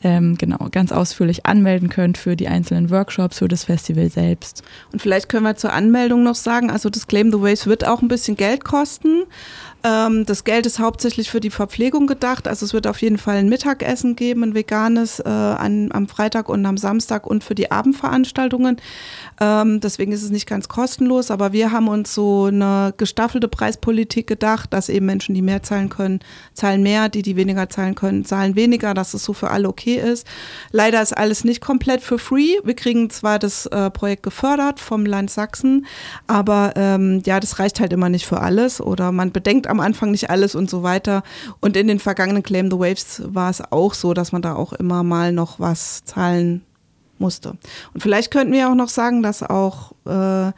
ähm, 0.05 0.37
genau 0.39 0.69
ganz 0.71 0.93
ausführlich 0.93 1.47
anmelden 1.47 1.89
könnt 1.89 2.19
für 2.19 2.37
die 2.37 2.47
einzelnen 2.47 2.91
Workshops, 2.91 3.39
für 3.39 3.49
das 3.49 3.65
Festival 3.65 4.09
selbst. 4.11 4.63
Und 4.93 5.03
vielleicht 5.03 5.29
können 5.29 5.45
wir 5.45 5.57
zur 5.57 5.73
Anmeldung 5.73 6.23
noch 6.23 6.37
sagen, 6.37 6.71
also 6.71 6.91
das 6.91 7.07
Claim 7.07 7.33
the 7.33 7.41
Waves 7.41 7.67
wird 7.67 7.87
auch 7.87 8.03
ein 8.03 8.09
bisschen 8.09 8.37
Geld 8.37 8.65
kosten. 8.65 9.25
Ähm, 9.85 10.25
das 10.25 10.45
Geld 10.45 10.65
ist 10.65 10.79
hauptsächlich 10.79 11.31
für 11.31 11.41
die 11.41 11.51
Verpflegung 11.51 12.07
gedacht. 12.07 12.49
Also 12.49 12.65
es 12.65 12.73
wird 12.73 12.87
auf 12.87 13.03
jeden 13.03 13.19
Fall 13.19 13.37
ein 13.37 13.51
Mittagessen 13.51 14.17
geben, 14.17 14.43
ein 14.43 14.55
veganes 14.55 15.21
äh, 15.21 15.29
an, 15.29 15.91
am 15.93 16.09
Freitag 16.09 16.49
und 16.49 16.65
am 16.65 16.79
Samstag 16.79 17.27
und 17.27 17.45
für 17.45 17.55
die 17.55 17.71
Abendveranstaltungen. 17.71 18.81
Ähm, 19.41 19.81
deswegen 19.81 20.13
ist 20.13 20.23
es 20.23 20.31
nicht 20.31 20.47
ganz 20.47 20.69
kostenlos, 20.69 21.31
aber 21.31 21.53
wir 21.53 21.71
haben 21.71 21.89
uns 21.89 22.15
so 22.15 22.47
eine 22.47 22.95
gestaffelte 22.97 23.47
Preispolitik 23.49 24.27
gedacht, 24.27 24.73
dass 24.73 24.89
eben 24.89 25.05
Menschen, 25.05 25.35
die 25.35 25.43
mehr 25.43 25.63
zahlen 25.63 25.91
können, 25.91 26.21
zahlen 26.55 26.83
mehr, 26.83 27.11
die, 27.11 27.21
die 27.21 27.37
weniger 27.37 27.69
zahlen 27.69 27.95
können, 27.95 28.25
zahlen 28.25 28.57
weniger, 28.57 28.95
dass 28.95 29.13
es 29.13 29.23
so 29.23 29.35
für 29.35 29.51
alle 29.51 29.69
okay 29.69 29.97
ist. 29.97 30.27
Leider 30.71 31.03
ist 31.03 31.13
alles 31.13 31.45
nicht 31.45 31.61
komplett 31.61 32.01
für 32.01 32.19
free. 32.19 32.57
Wir 32.65 32.75
kriegen 32.75 33.11
zwar 33.11 33.39
das 33.39 33.67
äh, 33.67 33.91
Projekt 33.91 34.23
gefördert 34.23 34.81
vom 34.81 35.05
Land 35.05 35.31
Sachsen, 35.31 35.85
aber 36.27 36.73
ähm, 36.77 37.21
ja, 37.27 37.39
das 37.39 37.59
reicht 37.59 37.81
halt 37.81 37.93
immer 37.93 38.09
nicht 38.09 38.25
für 38.25 38.41
alles 38.41 38.81
oder 38.81 39.13
man 39.13 39.31
bedenkt 39.31 39.67
am 39.75 39.81
Anfang 39.81 40.11
nicht 40.11 40.31
alles 40.31 40.55
und 40.55 40.71
so 40.71 40.83
weiter. 40.83 41.23
Und 41.61 41.77
in 41.77 41.89
den 41.89 41.99
vergangenen 41.99 42.43
Claim 42.43 42.71
the 42.71 42.79
Waves 42.79 43.23
war 43.27 43.51
es 43.51 43.61
auch 43.61 43.95
so, 43.95 44.15
dass 44.15 44.33
man 44.33 44.43
da 44.43 44.55
auch 44.55 44.73
immer 44.73 45.03
mal 45.03 45.33
noch 45.33 45.61
was 45.61 46.05
zahlen 46.05 46.63
musste. 47.19 47.57
Und 47.93 48.01
vielleicht 48.03 48.31
könnten 48.31 48.53
wir 48.53 48.71
auch 48.71 48.75
noch 48.75 48.89
sagen, 48.89 49.23
dass 49.23 49.43
auch 49.43 49.93
äh, 50.07 50.53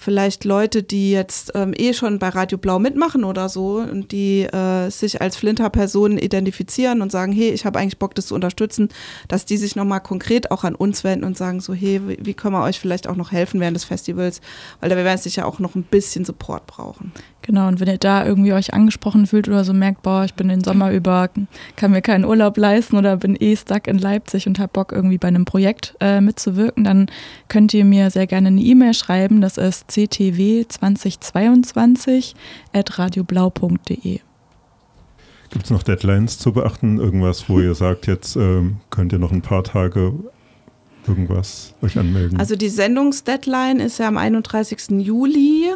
vielleicht 0.00 0.46
Leute, 0.46 0.82
die 0.82 1.10
jetzt 1.10 1.52
ähm, 1.54 1.74
eh 1.76 1.92
schon 1.92 2.18
bei 2.18 2.30
Radio 2.30 2.56
Blau 2.56 2.78
mitmachen 2.78 3.22
oder 3.22 3.50
so 3.50 3.76
und 3.76 4.12
die 4.12 4.44
äh, 4.44 4.88
sich 4.90 5.20
als 5.20 5.36
Flinter-Personen 5.36 6.16
identifizieren 6.16 7.02
und 7.02 7.12
sagen, 7.12 7.32
hey, 7.32 7.50
ich 7.50 7.66
habe 7.66 7.78
eigentlich 7.78 7.98
Bock, 7.98 8.14
das 8.14 8.26
zu 8.26 8.34
unterstützen, 8.34 8.88
dass 9.28 9.44
die 9.44 9.58
sich 9.58 9.76
nochmal 9.76 10.00
konkret 10.00 10.50
auch 10.50 10.64
an 10.64 10.74
uns 10.74 11.04
wenden 11.04 11.26
und 11.26 11.36
sagen 11.36 11.60
so, 11.60 11.74
hey, 11.74 12.00
wie, 12.06 12.18
wie 12.22 12.34
können 12.34 12.54
wir 12.54 12.62
euch 12.62 12.80
vielleicht 12.80 13.08
auch 13.08 13.16
noch 13.16 13.30
helfen 13.30 13.60
während 13.60 13.76
des 13.76 13.84
Festivals, 13.84 14.40
weil 14.80 14.88
da 14.88 14.96
werden 14.96 15.06
wir 15.06 15.18
sicher 15.18 15.46
auch 15.46 15.58
noch 15.58 15.74
ein 15.74 15.82
bisschen 15.82 16.24
Support 16.24 16.66
brauchen. 16.66 17.12
Genau, 17.50 17.66
und 17.66 17.80
wenn 17.80 17.88
ihr 17.88 17.98
da 17.98 18.24
irgendwie 18.24 18.52
euch 18.52 18.72
angesprochen 18.74 19.26
fühlt 19.26 19.48
oder 19.48 19.64
so 19.64 19.72
merkt, 19.72 20.02
boah, 20.02 20.24
ich 20.24 20.34
bin 20.34 20.46
den 20.46 20.62
Sommer 20.62 20.92
über, 20.92 21.28
kann 21.74 21.90
mir 21.90 22.00
keinen 22.00 22.24
Urlaub 22.24 22.56
leisten 22.56 22.96
oder 22.96 23.16
bin 23.16 23.36
eh 23.40 23.56
stuck 23.56 23.88
in 23.88 23.98
Leipzig 23.98 24.46
und 24.46 24.60
habe 24.60 24.70
Bock 24.72 24.92
irgendwie 24.92 25.18
bei 25.18 25.26
einem 25.26 25.46
Projekt 25.46 25.96
äh, 25.98 26.20
mitzuwirken, 26.20 26.84
dann 26.84 27.10
könnt 27.48 27.74
ihr 27.74 27.84
mir 27.84 28.10
sehr 28.10 28.28
gerne 28.28 28.46
eine 28.46 28.60
E-Mail 28.60 28.94
schreiben. 28.94 29.40
Das 29.40 29.56
ist 29.56 29.90
ctw2022 29.90 32.34
at 32.72 33.00
radioblau.de. 33.00 34.20
Gibt 35.50 35.64
es 35.64 35.70
noch 35.70 35.82
Deadlines 35.82 36.38
zu 36.38 36.52
beachten? 36.52 37.00
Irgendwas, 37.00 37.48
wo 37.48 37.58
ihr 37.58 37.74
sagt, 37.74 38.06
jetzt 38.06 38.36
ähm, 38.36 38.76
könnt 38.90 39.12
ihr 39.12 39.18
noch 39.18 39.32
ein 39.32 39.42
paar 39.42 39.64
Tage 39.64 40.14
irgendwas 41.04 41.74
euch 41.82 41.98
anmelden? 41.98 42.38
Also 42.38 42.54
die 42.54 42.68
Sendungsdeadline 42.68 43.80
ist 43.80 43.98
ja 43.98 44.06
am 44.06 44.18
31. 44.18 45.04
Juli 45.04 45.72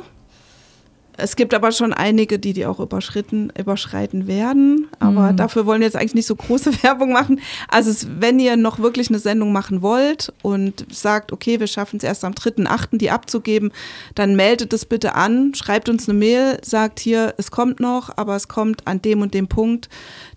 Es 1.17 1.37
gibt 1.37 1.55
aber 1.55 1.71
schon 1.71 1.93
einige, 1.93 2.39
die 2.39 2.53
die 2.53 2.67
auch 2.67 2.81
überschritten, 2.81 3.53
überschreiten 3.57 4.27
werden. 4.27 4.89
Aber 4.99 5.33
mhm. 5.33 5.37
dafür 5.37 5.65
wollen 5.65 5.81
wir 5.81 5.87
jetzt 5.87 5.97
eigentlich 5.97 6.15
nicht 6.15 6.27
so 6.27 6.35
große 6.35 6.83
Werbung 6.83 7.13
machen. 7.13 7.41
Also 7.69 7.91
es, 7.91 8.09
wenn 8.19 8.41
ihr 8.41 8.57
noch 8.57 8.81
wirklich 8.81 9.09
eine 9.09 9.19
Sendung 9.19 9.53
machen 9.53 9.83
wollt 9.83 10.33
und 10.43 10.87
sagt, 10.91 11.33
okay, 11.33 11.61
wir 11.61 11.67
schaffen 11.67 11.99
es 11.99 12.05
erst 12.05 12.25
am 12.25 12.33
3.8. 12.33 12.99
die 12.99 13.11
abzugeben, 13.11 13.73
dann 14.15 14.35
meldet 14.35 14.73
es 14.73 14.85
bitte 14.85 15.15
an, 15.15 15.55
schreibt 15.55 15.89
uns 15.89 16.09
eine 16.09 16.19
Mail, 16.19 16.59
sagt 16.63 16.99
hier, 16.99 17.35
es 17.39 17.51
kommt 17.51 17.81
noch, 17.81 18.17
aber 18.17 18.35
es 18.35 18.49
kommt 18.49 18.87
an 18.87 19.01
dem 19.01 19.23
und 19.23 19.35
dem 19.35 19.47
Punkt. 19.47 19.89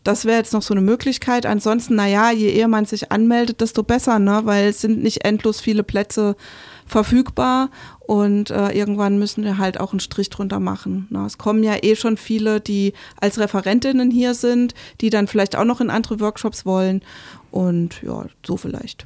Das 0.04 0.26
wäre 0.26 0.38
jetzt 0.38 0.54
noch 0.54 0.62
so 0.62 0.74
eine 0.74 0.82
Möglichkeit. 0.82 1.46
Ansonsten, 1.46 1.96
naja, 1.96 2.32
je 2.32 2.50
eher 2.52 2.68
man 2.68 2.86
sich 2.86 3.12
anmeldet, 3.12 3.62
desto 3.62 3.84
besser, 3.84 4.20
ne? 4.20 4.42
weil 4.44 4.70
es 4.70 4.82
sind 4.82 5.02
nicht 5.02 5.26
endlos 5.26 5.60
viele 5.60 5.84
Plätze 5.84 6.36
verfügbar 6.88 7.70
und 8.00 8.50
äh, 8.50 8.72
irgendwann 8.72 9.20
müssen 9.20 9.44
wir 9.44 9.58
halt 9.58 9.80
auch 9.80 9.92
einen 9.92 10.00
Strich 10.00 10.30
drunter 10.30 10.60
machen. 10.60 11.08
Na, 11.10 11.26
es 11.26 11.38
kommen 11.38 11.64
ja 11.64 11.76
eh 11.82 11.96
schon 11.96 12.18
viele, 12.18 12.60
die 12.60 12.94
als 13.20 13.40
Referentinnen 13.40 14.10
hier 14.10 14.34
sind, 14.34 14.74
die 15.02 15.10
dann 15.10 15.28
vielleicht 15.28 15.56
auch 15.56 15.66
noch 15.66 15.82
in 15.82 15.90
andere 15.90 16.20
Workshops 16.20 16.66
wollen 16.66 17.02
und 17.52 18.02
ja, 18.02 18.26
so 18.46 18.58
vielleicht. 18.58 19.06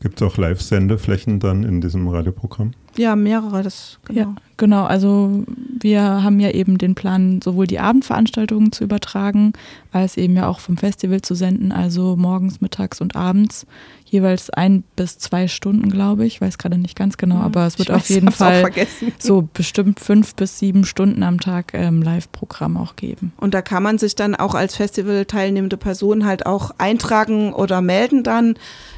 Gibt 0.00 0.20
es 0.20 0.26
auch 0.26 0.36
Live-Sendeflächen 0.38 1.40
dann 1.40 1.62
in 1.62 1.80
diesem 1.80 2.08
Radioprogramm? 2.08 2.72
Ja, 3.00 3.16
mehrere, 3.16 3.62
das 3.62 3.98
genau. 4.04 4.20
Ja, 4.20 4.34
genau. 4.58 4.84
Also 4.84 5.44
wir 5.80 6.02
haben 6.02 6.38
ja 6.38 6.50
eben 6.50 6.76
den 6.76 6.94
Plan, 6.94 7.40
sowohl 7.42 7.66
die 7.66 7.78
Abendveranstaltungen 7.78 8.72
zu 8.72 8.84
übertragen, 8.84 9.54
als 9.90 10.18
eben 10.18 10.36
ja 10.36 10.46
auch 10.46 10.60
vom 10.60 10.76
Festival 10.76 11.22
zu 11.22 11.34
senden, 11.34 11.72
also 11.72 12.14
morgens, 12.16 12.60
mittags 12.60 13.00
und 13.00 13.16
abends 13.16 13.66
jeweils 14.10 14.50
ein 14.50 14.82
bis 14.96 15.18
zwei 15.18 15.48
Stunden, 15.48 15.88
glaube 15.88 16.26
ich. 16.26 16.40
Weiß 16.40 16.58
gerade 16.58 16.76
nicht 16.76 16.96
ganz 16.96 17.16
genau, 17.16 17.36
aber 17.36 17.66
es 17.66 17.78
wird 17.78 17.90
auf 17.90 18.08
jeden 18.10 18.32
Fall 18.32 18.70
so 19.18 19.48
bestimmt 19.54 20.00
fünf 20.00 20.34
bis 20.34 20.58
sieben 20.58 20.84
Stunden 20.84 21.22
am 21.22 21.40
Tag 21.40 21.72
ähm, 21.74 22.02
Live-Programm 22.02 22.76
auch 22.76 22.96
geben. 22.96 23.32
Und 23.38 23.54
da 23.54 23.62
kann 23.62 23.82
man 23.82 23.98
sich 23.98 24.16
dann 24.16 24.34
auch 24.34 24.54
als 24.54 24.74
Festival 24.74 25.24
teilnehmende 25.24 25.76
Person 25.76 26.26
halt 26.26 26.44
auch 26.44 26.72
eintragen 26.78 27.52
oder 27.52 27.80
melden 27.80 28.24
dann 28.24 28.56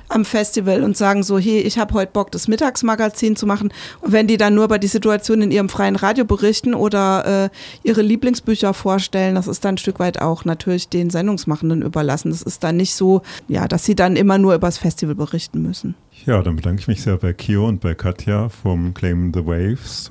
am 0.09 0.25
Festival 0.25 0.83
und 0.83 0.97
sagen 0.97 1.23
so, 1.23 1.39
hey, 1.39 1.61
ich 1.61 1.79
habe 1.79 1.95
heute 1.95 2.13
Bock, 2.13 2.31
das 2.33 2.49
Mittagsmagazin 2.49 3.37
zu 3.37 3.47
machen. 3.47 3.73
Und 4.01 4.13
wenn 4.13 4.27
die 4.27 4.37
dann 4.37 4.55
nur 4.55 4.65
über 4.65 4.79
die 4.79 4.87
Situation 4.87 5.43
in 5.43 5.51
ihrem 5.51 5.69
freien 5.69 5.97
Radio 5.97 6.25
berichten 6.25 6.75
oder 6.75 7.45
äh, 7.45 7.89
ihre 7.89 8.03
Lieblingsbücher 8.03 8.75
vorstellen, 8.75 9.35
das 9.35 9.47
ist 9.47 9.65
dann 9.65 9.75
ein 9.75 9.79
Stück 9.79 9.99
weit 9.99 10.21
auch 10.21 10.45
natürlich 10.45 10.89
den 10.89 11.11
Sendungsmachenden 11.11 11.83
überlassen. 11.83 12.31
Das 12.31 12.43
ist 12.43 12.65
dann 12.65 12.77
nicht 12.77 12.95
so, 12.95 13.23
ja, 13.49 13.69
dass 13.69 13.85
sie 13.85 13.95
dann 13.95 14.17
immer 14.17 14.39
nur 14.39 14.55
über 14.55 14.69
das 14.69 14.79
Festival 14.79 15.03
Festival 15.03 15.15
berichten 15.15 15.63
müssen. 15.63 15.95
Ja, 16.27 16.43
dann 16.43 16.57
bedanke 16.57 16.81
ich 16.81 16.89
mich 16.89 17.03
sehr 17.03 17.17
bei 17.17 17.33
Kio 17.33 17.67
und 17.67 17.81
bei 17.81 17.95
Katja 17.95 18.49
vom 18.49 18.95
Claim 18.95 19.33
the 19.35 19.45
Waves 19.45 20.11